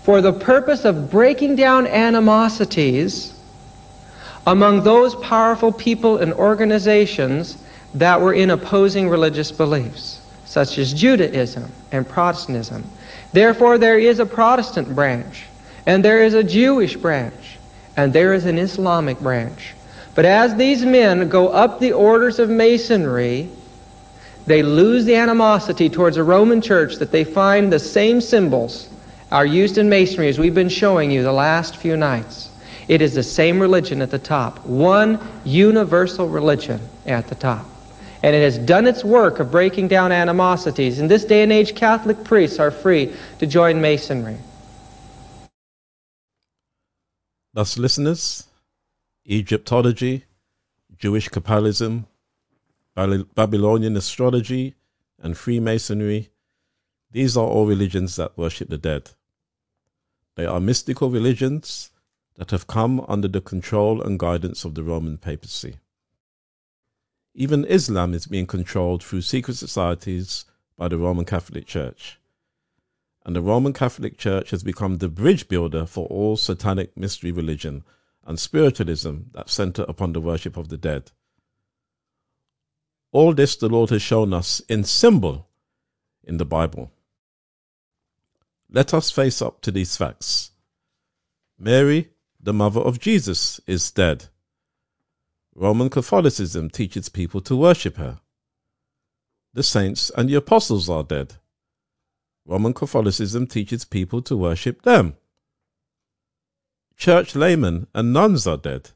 [0.04, 3.34] for the purpose of breaking down animosities
[4.46, 7.58] among those powerful people and organizations
[7.94, 12.84] that were in opposing religious beliefs, such as Judaism and Protestantism.
[13.32, 15.46] Therefore, there is a Protestant branch,
[15.86, 17.58] and there is a Jewish branch,
[17.96, 19.74] and there is an Islamic branch.
[20.16, 23.50] But as these men go up the orders of Masonry,
[24.46, 28.89] they lose the animosity towards a Roman church that they find the same symbols
[29.34, 32.52] are used in Masonry as we've been showing you the last few nights.
[32.88, 37.65] It is the same religion at the top, one universal religion at the top.
[38.22, 41.00] And it has done its work of breaking down animosities.
[41.00, 44.38] In this day and age, Catholic priests are free to join Masonry.
[47.53, 48.45] Thus, listeners,
[49.26, 50.26] Egyptology,
[50.95, 52.05] Jewish Kabbalism,
[52.95, 54.76] Babylonian astrology,
[55.20, 56.30] and Freemasonry,
[57.12, 59.10] these are all religions that worship the dead.
[60.36, 61.92] They are mystical religions
[62.36, 65.78] that have come under the control and guidance of the Roman papacy.
[67.36, 70.46] Even Islam is being controlled through secret societies
[70.78, 72.20] by the Roman Catholic Church.
[73.26, 77.84] And the Roman Catholic Church has become the bridge builder for all satanic mystery religion
[78.26, 81.12] and spiritualism that center upon the worship of the dead.
[83.12, 85.48] All this the Lord has shown us in symbol
[86.24, 86.92] in the Bible.
[88.74, 90.49] Let us face up to these facts.
[91.59, 92.09] Mary,
[92.41, 94.26] the mother of Jesus, is dead.
[95.53, 98.19] Roman Catholicism teaches people to worship her.
[99.53, 101.36] The saints and the apostles are dead.
[102.47, 105.17] Roman Catholicism teaches people to worship them.
[106.97, 108.89] Church laymen and nuns are dead.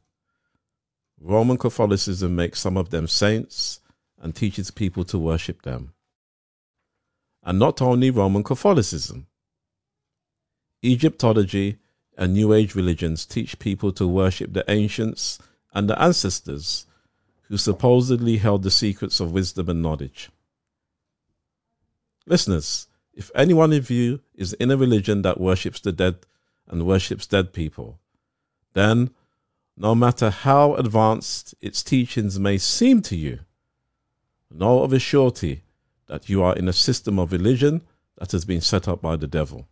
[1.22, 3.80] Roman Catholicism makes some of them saints
[4.20, 5.94] and teaches people to worship them.
[7.44, 9.27] And not only Roman Catholicism.
[10.84, 11.78] Egyptology
[12.18, 15.40] and New Age religions teach people to worship the ancients
[15.74, 16.86] and the ancestors
[17.44, 20.30] who supposedly held the secrets of wisdom and knowledge.
[22.26, 26.18] Listeners, if any one of you is in a religion that worships the dead
[26.68, 28.00] and worships dead people,
[28.74, 29.12] then
[29.78, 33.40] no matter how advanced its teachings may seem to you,
[34.52, 35.64] know of a surety
[36.08, 37.82] that you are in a system of religion
[38.18, 39.68] that has been set up by the devil.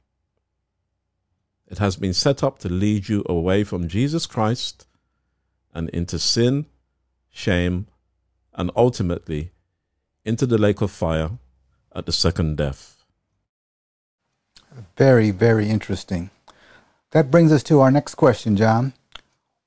[1.67, 4.85] It has been set up to lead you away from Jesus Christ
[5.73, 6.67] and into sin,
[7.31, 7.87] shame,
[8.53, 9.51] and ultimately
[10.23, 11.31] into the lake of fire
[11.93, 13.03] at the second death.
[14.97, 16.29] Very, very interesting.
[17.11, 18.93] That brings us to our next question, John.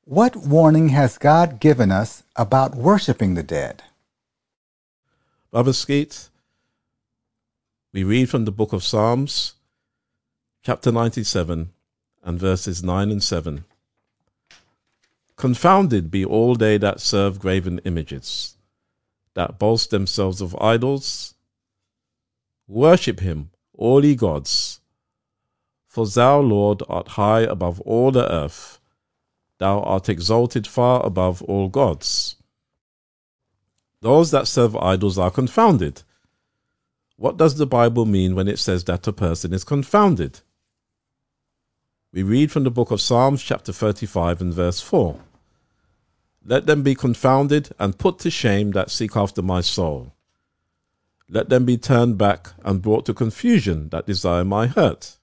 [0.05, 3.83] What warning has God given us about worshiping the dead?
[5.51, 6.29] Brother Skeete,
[7.93, 9.55] we read from the book of Psalms,
[10.63, 11.71] chapter 97,
[12.29, 13.65] and verses 9 and 7.
[15.37, 18.59] Confounded be all they that serve graven images,
[19.33, 21.35] that boast themselves of idols.
[22.67, 24.81] Worship him, all ye gods.
[25.87, 28.79] For thou, Lord, art high above all the earth.
[29.57, 32.37] Thou art exalted far above all gods.
[34.03, 36.03] Those that serve idols are confounded.
[37.17, 40.43] What does the Bible mean when it says that a person is confounded?
[42.11, 45.21] We read from the book of Psalms, chapter 35, and verse 4.
[46.43, 50.15] Let them be confounded and put to shame that seek after my soul.
[51.29, 55.19] Let them be turned back and brought to confusion that desire my hurt.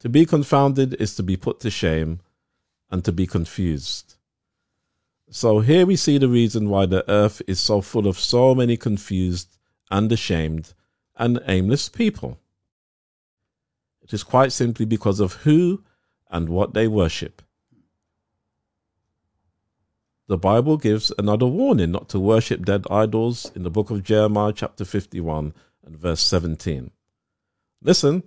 [0.00, 2.20] To be confounded is to be put to shame
[2.90, 4.16] and to be confused.
[5.30, 8.76] So here we see the reason why the earth is so full of so many
[8.76, 9.56] confused
[9.90, 10.74] and ashamed
[11.16, 12.38] and aimless people.
[14.08, 15.84] It is quite simply because of who
[16.30, 17.42] and what they worship.
[20.28, 24.54] The Bible gives another warning not to worship dead idols in the book of Jeremiah,
[24.54, 25.52] chapter 51,
[25.84, 26.90] and verse 17.
[27.82, 28.22] Listen,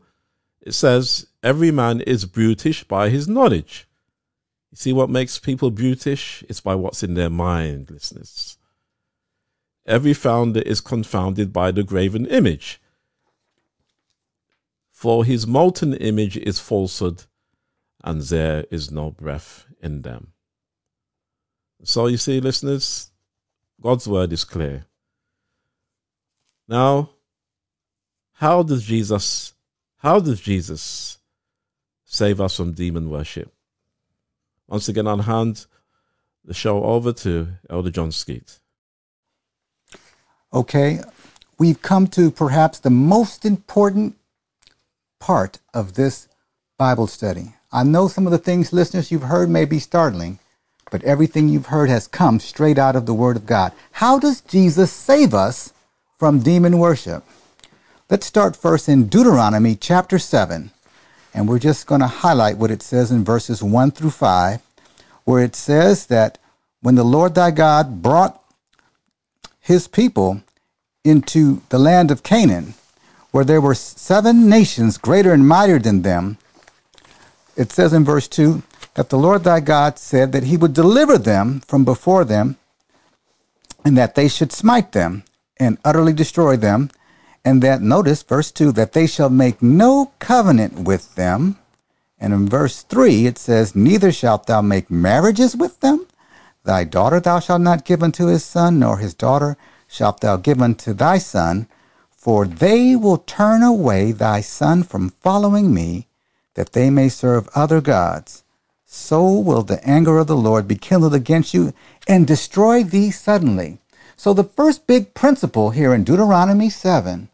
[0.61, 3.87] it says, Every man is brutish by his knowledge.
[4.69, 6.43] You see what makes people brutish?
[6.47, 8.59] It's by what's in their mind, listeners.
[9.87, 12.79] Every founder is confounded by the graven image.
[15.01, 17.23] For his molten image is falsehood,
[18.03, 20.33] and there is no breath in them.
[21.83, 23.09] So you see, listeners,
[23.81, 24.85] God's word is clear.
[26.67, 27.09] Now,
[28.33, 29.55] how does Jesus
[29.97, 31.17] how does Jesus
[32.05, 33.51] save us from demon worship?
[34.67, 35.65] Once again, I'll hand
[36.45, 38.59] the show over to Elder John Skeete.
[40.53, 40.99] Okay,
[41.57, 44.15] we've come to perhaps the most important
[45.21, 46.27] part of this
[46.77, 47.53] Bible study.
[47.71, 50.39] I know some of the things, listeners, you've heard may be startling,
[50.89, 53.71] but everything you've heard has come straight out of the Word of God.
[53.93, 55.71] How does Jesus save us
[56.19, 57.23] from demon worship?
[58.09, 60.71] Let's start first in Deuteronomy chapter 7,
[61.33, 64.59] and we're just going to highlight what it says in verses 1 through 5,
[65.23, 66.39] where it says that
[66.81, 68.43] when the Lord thy God brought
[69.61, 70.41] his people
[71.05, 72.73] into the land of Canaan,
[73.31, 76.37] where there were seven nations greater and mightier than them,
[77.55, 78.63] it says in verse 2
[78.95, 82.57] that the Lord thy God said that he would deliver them from before them,
[83.83, 85.23] and that they should smite them
[85.57, 86.89] and utterly destroy them,
[87.43, 91.57] and that, notice verse 2, that they shall make no covenant with them.
[92.19, 96.05] And in verse 3, it says, Neither shalt thou make marriages with them.
[96.63, 99.57] Thy daughter thou shalt not give unto his son, nor his daughter
[99.87, 101.67] shalt thou give unto thy son,
[102.21, 106.05] for they will turn away thy son from following me,
[106.53, 108.43] that they may serve other gods.
[108.85, 111.73] So will the anger of the Lord be kindled against you
[112.07, 113.79] and destroy thee suddenly.
[114.15, 117.27] So, the first big principle here in Deuteronomy 7,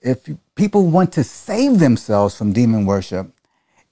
[0.00, 3.30] if people want to save themselves from demon worship,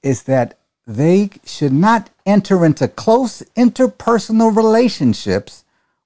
[0.02, 0.58] is that
[0.88, 5.62] they should not enter into close interpersonal relationships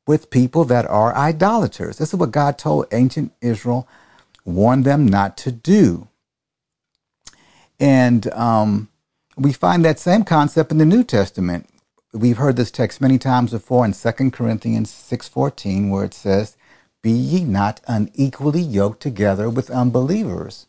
[0.06, 1.96] with people that are idolaters.
[1.96, 3.88] This is what God told ancient Israel,
[4.44, 6.08] warned them not to do.
[7.78, 8.88] And um,
[9.36, 11.66] we find that same concept in the New Testament.
[12.12, 16.56] We've heard this text many times before in 2 Corinthians 6:14 where it says,
[17.02, 20.66] "Be ye not unequally yoked together with unbelievers."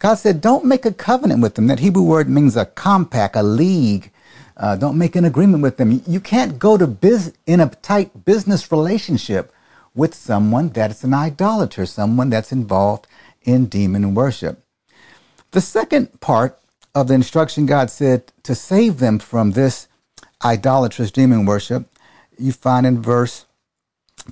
[0.00, 3.42] God said, "Don't make a covenant with them." That Hebrew word means a compact, a
[3.42, 4.10] league.
[4.56, 6.02] Uh, don't make an agreement with them.
[6.06, 9.52] You can't go to biz- in a tight business relationship
[9.94, 13.06] with someone that's an idolater, someone that's involved
[13.42, 14.62] in demon worship.
[15.52, 16.58] The second part
[16.94, 19.88] of the instruction God said to save them from this
[20.44, 21.86] idolatrous demon worship,
[22.38, 23.46] you find in verse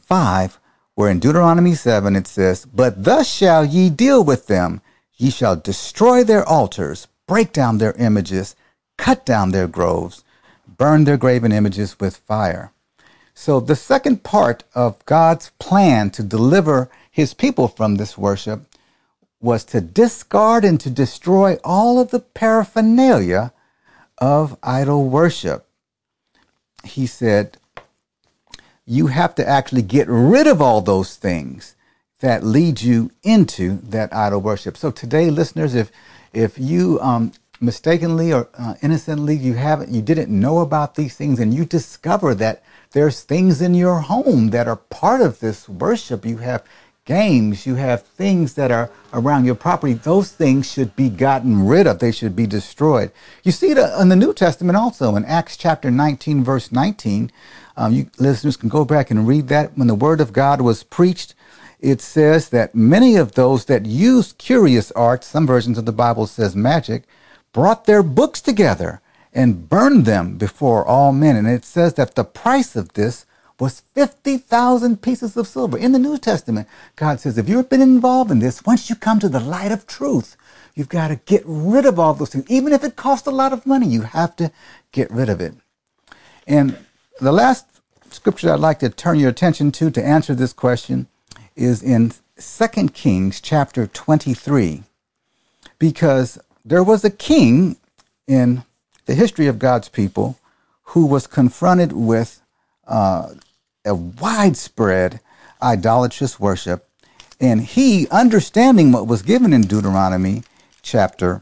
[0.03, 0.59] 5,
[0.95, 4.81] where in Deuteronomy 7 it says, But thus shall ye deal with them.
[5.17, 8.55] Ye shall destroy their altars, break down their images,
[8.97, 10.23] cut down their groves,
[10.67, 12.73] burn their graven images with fire.
[13.41, 18.65] So, the second part of God's plan to deliver his people from this worship
[19.41, 23.53] was to discard and to destroy all of the paraphernalia
[24.19, 25.69] of idol worship.
[26.83, 27.59] He said,
[28.85, 31.77] You have to actually get rid of all those things
[32.19, 34.77] that lead you into that idol worship.
[34.77, 35.93] So today, listeners, if
[36.33, 37.31] if you um,
[37.61, 42.35] mistakenly or uh, innocently you haven't you didn't know about these things and you discover
[42.35, 46.25] that there's things in your home that are part of this worship.
[46.25, 46.65] You have
[47.09, 49.95] games you have things that are around your property.
[49.95, 52.01] Those things should be gotten rid of.
[52.01, 53.11] They should be destroyed.
[53.43, 57.33] You see it uh, in the new testament also in acts chapter 19 verse 19
[57.79, 59.77] um, you listeners can go back and read that.
[59.79, 61.35] When the word of god was preached
[61.81, 66.27] it says that many of those that used curious arts some versions of the bible
[66.27, 67.05] says magic
[67.55, 69.01] brought their books together
[69.39, 71.37] and burned them before all men.
[71.37, 73.25] And it says that the price of this
[73.61, 75.79] was 50,000 pieces of silver.
[75.79, 76.67] In the New Testament,
[76.97, 79.87] God says, if you've been involved in this, once you come to the light of
[79.87, 80.37] truth,
[80.75, 82.51] you've got to get rid of all those things.
[82.51, 84.51] Even if it costs a lot of money, you have to
[84.91, 85.55] get rid of it.
[86.49, 86.77] And
[87.21, 87.65] the last
[88.11, 91.07] scripture I'd like to turn your attention to to answer this question
[91.55, 94.83] is in 2 Kings chapter 23.
[95.79, 97.77] Because there was a king
[98.27, 98.65] in
[99.09, 100.39] the history of God's people
[100.93, 102.43] who was confronted with
[102.87, 103.31] uh,
[103.87, 105.21] a widespread
[105.63, 106.87] idolatrous worship.
[107.41, 110.43] And he, understanding what was given in Deuteronomy
[110.83, 111.41] chapter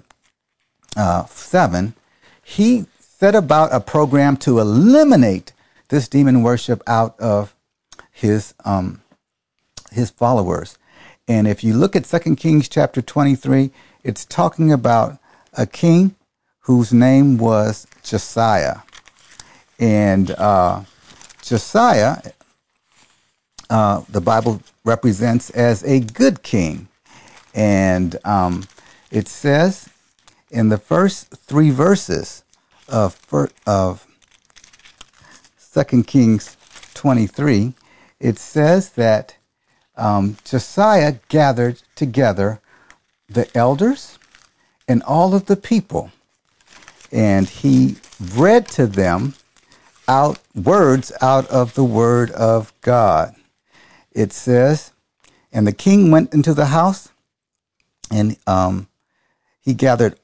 [0.97, 1.95] uh, 7,
[2.41, 5.53] he set about a program to eliminate
[5.89, 7.57] this demon worship out of
[8.13, 9.03] his, um,
[9.91, 10.79] his followers.
[11.27, 13.73] And if you look at 2 Kings chapter 23,
[14.05, 15.19] it's talking about
[15.55, 16.15] a king
[16.67, 18.79] whose name was Josiah.
[19.79, 20.83] And uh,
[21.41, 22.17] Josiah,
[23.71, 26.89] uh, the Bible represents as a good king.
[27.55, 28.65] And um,
[29.13, 29.89] it says
[30.51, 32.43] in the first three verses
[32.89, 33.17] of,
[33.65, 34.05] of
[35.73, 36.57] 2 Kings
[36.95, 37.75] 23,
[38.19, 39.37] it says that
[39.97, 42.61] um, Josiah gathered together
[43.29, 44.19] the elders
[44.89, 46.11] and all of the people,
[47.13, 47.97] and he
[48.35, 49.35] read to them
[50.09, 53.35] out words out of the word of God.
[54.13, 54.93] It says,
[55.53, 57.11] and the king went into the house,
[58.11, 58.89] and um,
[59.61, 60.19] he gathered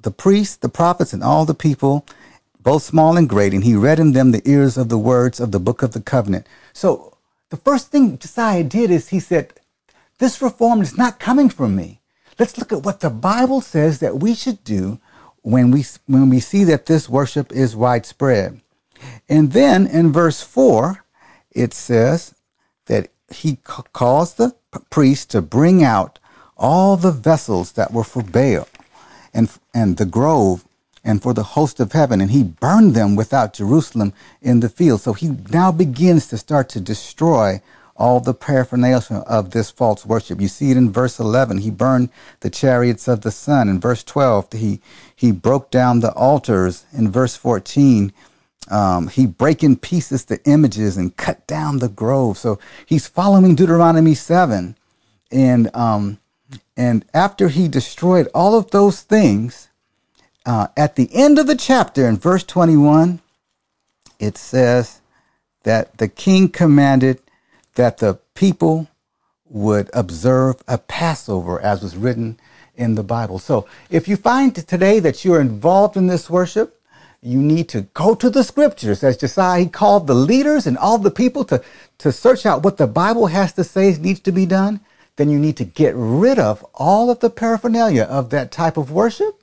[0.00, 2.06] the priests, the prophets, and all the people,
[2.60, 5.52] both small and great, and he read in them the ears of the words of
[5.52, 6.46] the book of the covenant.
[6.72, 7.16] So
[7.50, 9.52] the first thing Josiah did is he said,
[10.18, 12.00] This reform is not coming from me.
[12.38, 14.98] Let's look at what the Bible says that we should do
[15.42, 18.60] when we when we see that this worship is widespread.
[19.28, 21.04] And then in verse 4,
[21.50, 22.34] it says
[22.86, 24.54] that he calls the
[24.90, 26.18] priest to bring out
[26.56, 28.68] all the vessels that were for Baal
[29.34, 30.64] and, and the grove
[31.04, 35.00] and for the host of heaven, and he burned them without Jerusalem in the field.
[35.00, 37.60] So he now begins to start to destroy
[38.02, 40.40] all the paraphernalia of this false worship.
[40.40, 41.58] You see it in verse 11.
[41.58, 42.08] He burned
[42.40, 43.68] the chariots of the sun.
[43.68, 44.80] In verse 12, he,
[45.14, 46.84] he broke down the altars.
[46.92, 48.12] In verse 14,
[48.68, 52.38] um, he break in pieces the images and cut down the grove.
[52.38, 54.76] So he's following Deuteronomy 7.
[55.30, 56.18] And, um,
[56.76, 59.68] and after he destroyed all of those things,
[60.44, 63.20] uh, at the end of the chapter in verse 21,
[64.18, 65.00] it says
[65.62, 67.20] that the king commanded
[67.74, 68.88] that the people
[69.48, 72.38] would observe a Passover as was written
[72.74, 73.38] in the Bible.
[73.38, 76.80] So if you find today that you're involved in this worship,
[77.20, 79.04] you need to go to the scriptures.
[79.04, 81.62] As Josiah he called the leaders and all the people to,
[81.98, 84.80] to search out what the Bible has to say needs to be done.
[85.16, 88.90] Then you need to get rid of all of the paraphernalia of that type of
[88.90, 89.42] worship.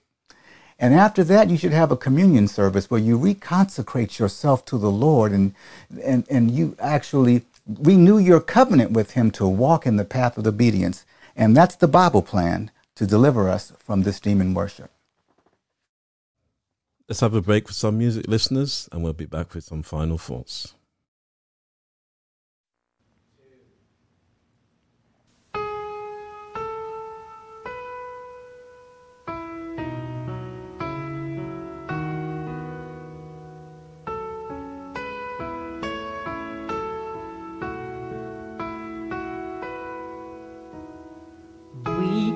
[0.79, 4.91] And after that, you should have a communion service where you reconsecrate yourself to the
[4.91, 5.53] Lord and,
[6.01, 7.43] and, and you actually
[7.77, 11.05] renew your covenant with Him to walk in the path of obedience.
[11.35, 14.91] And that's the Bible plan to deliver us from this demon worship.
[17.07, 20.17] Let's have a break for some music, listeners, and we'll be back with some final
[20.17, 20.75] thoughts.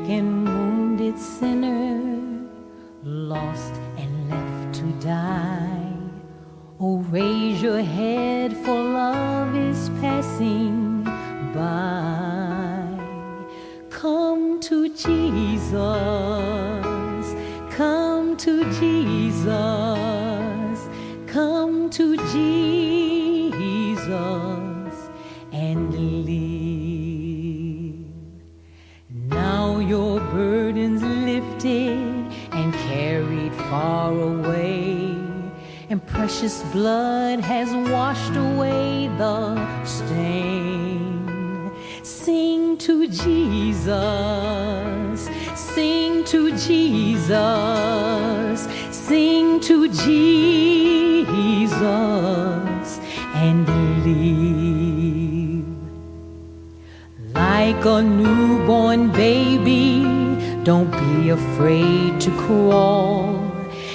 [0.06, 2.48] And wounded sinner,
[3.04, 5.94] lost and left to die.
[6.80, 11.04] Oh, raise your head, for love is passing
[11.54, 12.86] by.
[13.90, 15.82] Come to Jesus,
[17.72, 19.54] come to Jesus,
[21.28, 22.83] come to Jesus
[36.24, 41.70] precious blood has washed away the stain.
[42.02, 43.90] Sing to Jesus,
[45.54, 47.28] sing to Jesus,
[48.90, 50.14] sing to Jesus
[53.36, 53.68] and
[54.06, 55.68] live
[57.34, 60.06] like a newborn baby.
[60.64, 63.33] Don't be afraid to crawl.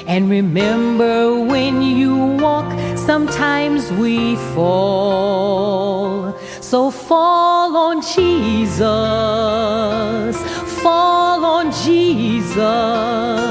[0.09, 6.34] And remember when you walk, sometimes we fall.
[6.62, 8.78] So fall on Jesus,
[10.82, 13.47] fall on Jesus,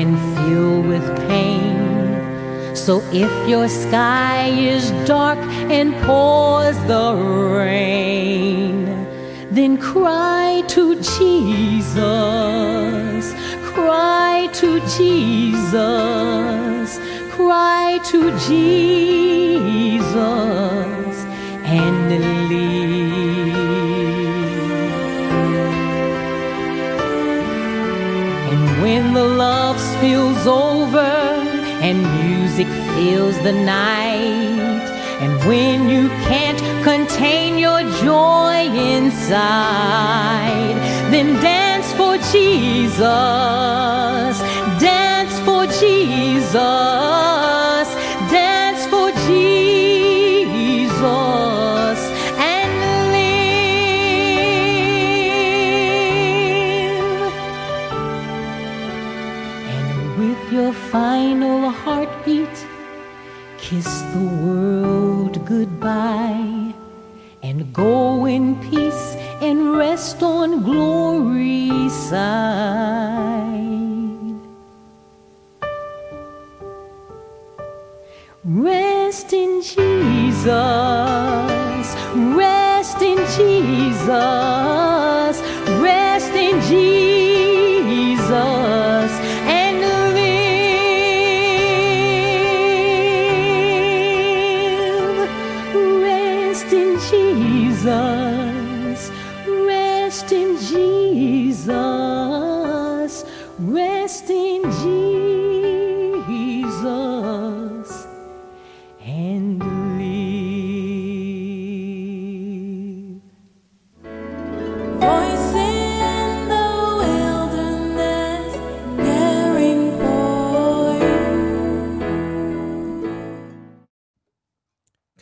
[0.00, 2.74] can fill with pain.
[2.74, 5.38] So if your sky is dark
[5.78, 7.06] and pours the
[7.60, 8.86] rain,
[9.50, 11.94] then cry to Jesus,
[13.74, 16.88] cry to Jesus,
[17.36, 20.06] cry to Jesus
[21.76, 22.08] and
[22.48, 22.89] live.
[29.14, 30.98] The love spills over
[31.82, 34.86] and music fills the night,
[35.22, 40.76] and when you can't contain your joy inside,
[41.10, 43.00] then dance for Jesus,
[44.78, 47.39] dance for Jesus,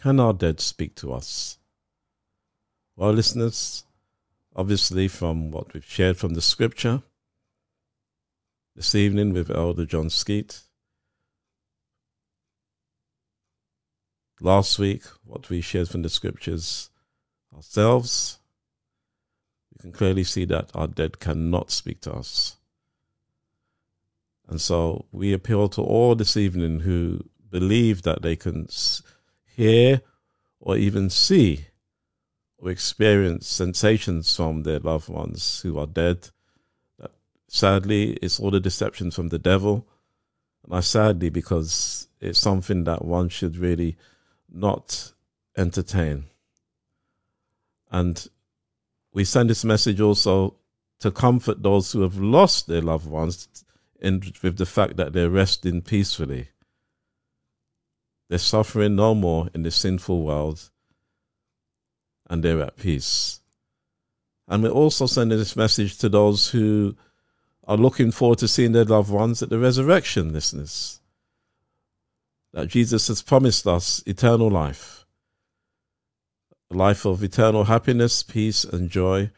[0.00, 1.58] Can our dead speak to us?
[2.94, 3.84] Well, listeners,
[4.54, 7.02] obviously, from what we've shared from the scripture
[8.76, 10.62] this evening with Elder John Skeete,
[14.40, 16.90] last week, what we shared from the scriptures
[17.52, 18.38] ourselves,
[19.72, 22.56] we can clearly see that our dead cannot speak to us.
[24.48, 28.68] And so we appeal to all this evening who believe that they can
[29.58, 30.00] hear
[30.60, 31.66] or even see
[32.58, 36.30] or experience sensations from their loved ones who are dead,
[37.48, 39.86] Sadly, it's all the deception from the devil.
[40.64, 43.96] And I sadly because it's something that one should really
[44.52, 45.12] not
[45.56, 46.24] entertain.
[47.90, 48.28] And
[49.14, 50.56] we send this message also
[51.00, 53.48] to comfort those who have lost their loved ones
[53.98, 56.48] in, with the fact that they're resting peacefully.
[58.28, 60.70] They're suffering no more in the sinful world
[62.28, 63.40] and they're at peace.
[64.46, 66.96] And we're also sending this message to those who
[67.66, 71.00] are looking forward to seeing their loved ones at the resurrection, listeners.
[72.52, 75.04] That Jesus has promised us eternal life,
[76.70, 79.30] a life of eternal happiness, peace, and joy,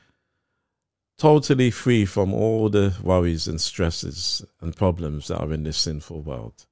[1.18, 6.22] totally free from all the worries and stresses and problems that are in this sinful
[6.22, 6.66] world.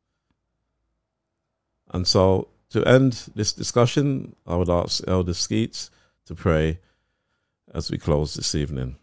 [1.91, 5.91] And so, to end this discussion, I would ask Elder Skeetes
[6.27, 6.81] to pray
[7.73, 8.97] as we close this evening.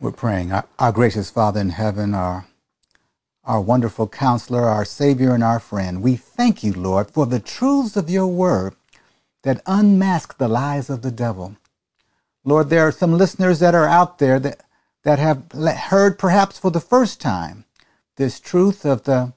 [0.00, 0.52] We're praying.
[0.52, 2.46] Our, our gracious Father in heaven, our,
[3.44, 7.96] our wonderful counselor, our Savior, and our friend, we thank you, Lord, for the truths
[7.96, 8.74] of your word
[9.42, 11.56] that unmask the lies of the devil.
[12.44, 14.64] Lord, there are some listeners that are out there that,
[15.04, 17.64] that have heard perhaps for the first time
[18.16, 19.32] this truth of the,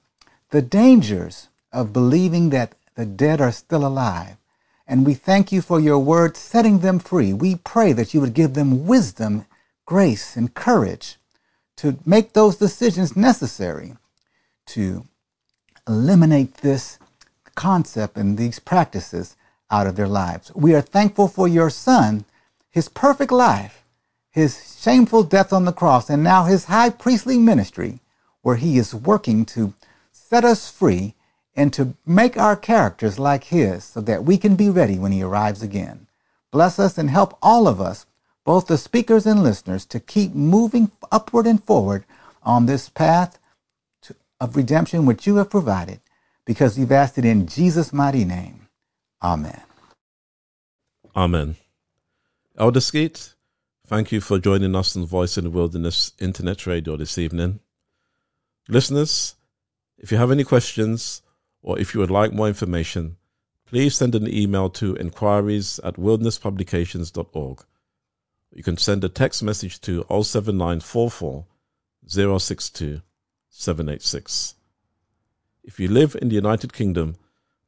[0.55, 4.37] the dangers of believing that the dead are still alive.
[4.87, 7.33] And we thank you for your word setting them free.
[7.33, 9.47] We pray that you would give them wisdom
[9.85, 11.17] grace and courage
[11.75, 13.97] to make those decisions necessary
[14.67, 15.05] to
[15.85, 16.99] eliminate this
[17.55, 19.35] concept and these practices
[19.69, 20.53] out of their lives.
[20.55, 22.23] We are thankful for your son,
[22.69, 23.83] his perfect life,
[24.31, 27.99] his shameful death on the cross, and now his high priestly ministry,
[28.41, 29.73] where he is working to
[30.29, 31.15] set us free
[31.55, 35.23] and to make our characters like his so that we can be ready when he
[35.23, 36.07] arrives again.
[36.51, 38.05] Bless us and help all of us
[38.45, 42.05] both the speakers and listeners, to keep moving upward and forward
[42.43, 43.39] on this path
[44.03, 45.99] to, of redemption which you have provided,
[46.45, 48.67] because you've asked it in Jesus' mighty name.
[49.21, 49.61] Amen.
[51.15, 51.55] Amen.
[52.55, 53.33] Elder Skeete,
[53.87, 57.59] thank you for joining us on Voice in the Wilderness Internet Radio this evening.
[58.69, 59.35] Listeners,
[59.97, 61.21] if you have any questions
[61.61, 63.17] or if you would like more information,
[63.65, 67.63] please send an email to inquiries at wildernesspublications.org
[68.55, 71.45] you can send a text message to 07944
[72.07, 73.01] 062
[73.49, 74.55] 786.
[75.63, 77.17] If you live in the United Kingdom,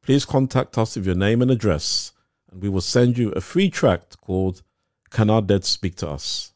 [0.01, 2.13] please contact us with your name and address,
[2.49, 4.61] and we will send you a free tract called
[5.09, 6.53] Can Our Dead Speak to Us?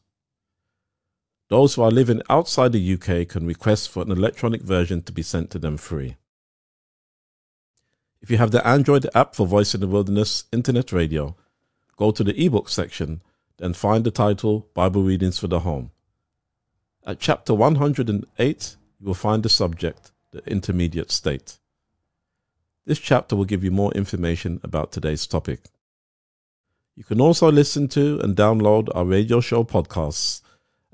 [1.52, 5.20] Those who are living outside the UK can request for an electronic version to be
[5.20, 6.16] sent to them free.
[8.22, 11.36] If you have the Android app for Voice in the Wilderness Internet Radio,
[11.98, 13.20] go to the ebook section
[13.58, 15.90] and find the title Bible Readings for the Home.
[17.06, 21.58] At chapter 108, you will find the subject, the intermediate state.
[22.86, 25.64] This chapter will give you more information about today's topic.
[26.96, 30.40] You can also listen to and download our radio show podcasts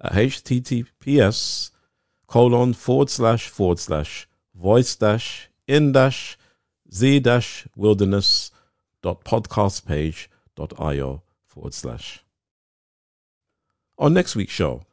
[0.04, 1.70] https
[2.26, 6.38] colon forward slash forward slash voice dash in dash
[6.92, 8.50] z dash wilderness
[9.02, 12.24] dot podcast page dot io forward slash.
[13.98, 14.84] On next week's show,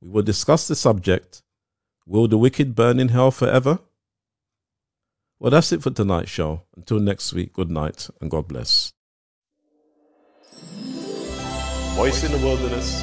[0.00, 1.42] we will discuss the subject
[2.06, 3.78] Will the wicked burn in hell forever?
[5.38, 6.62] Well, that's it for tonight's show.
[6.76, 8.92] Until next week, good night and God bless.
[11.94, 13.02] Voice in the Wilderness,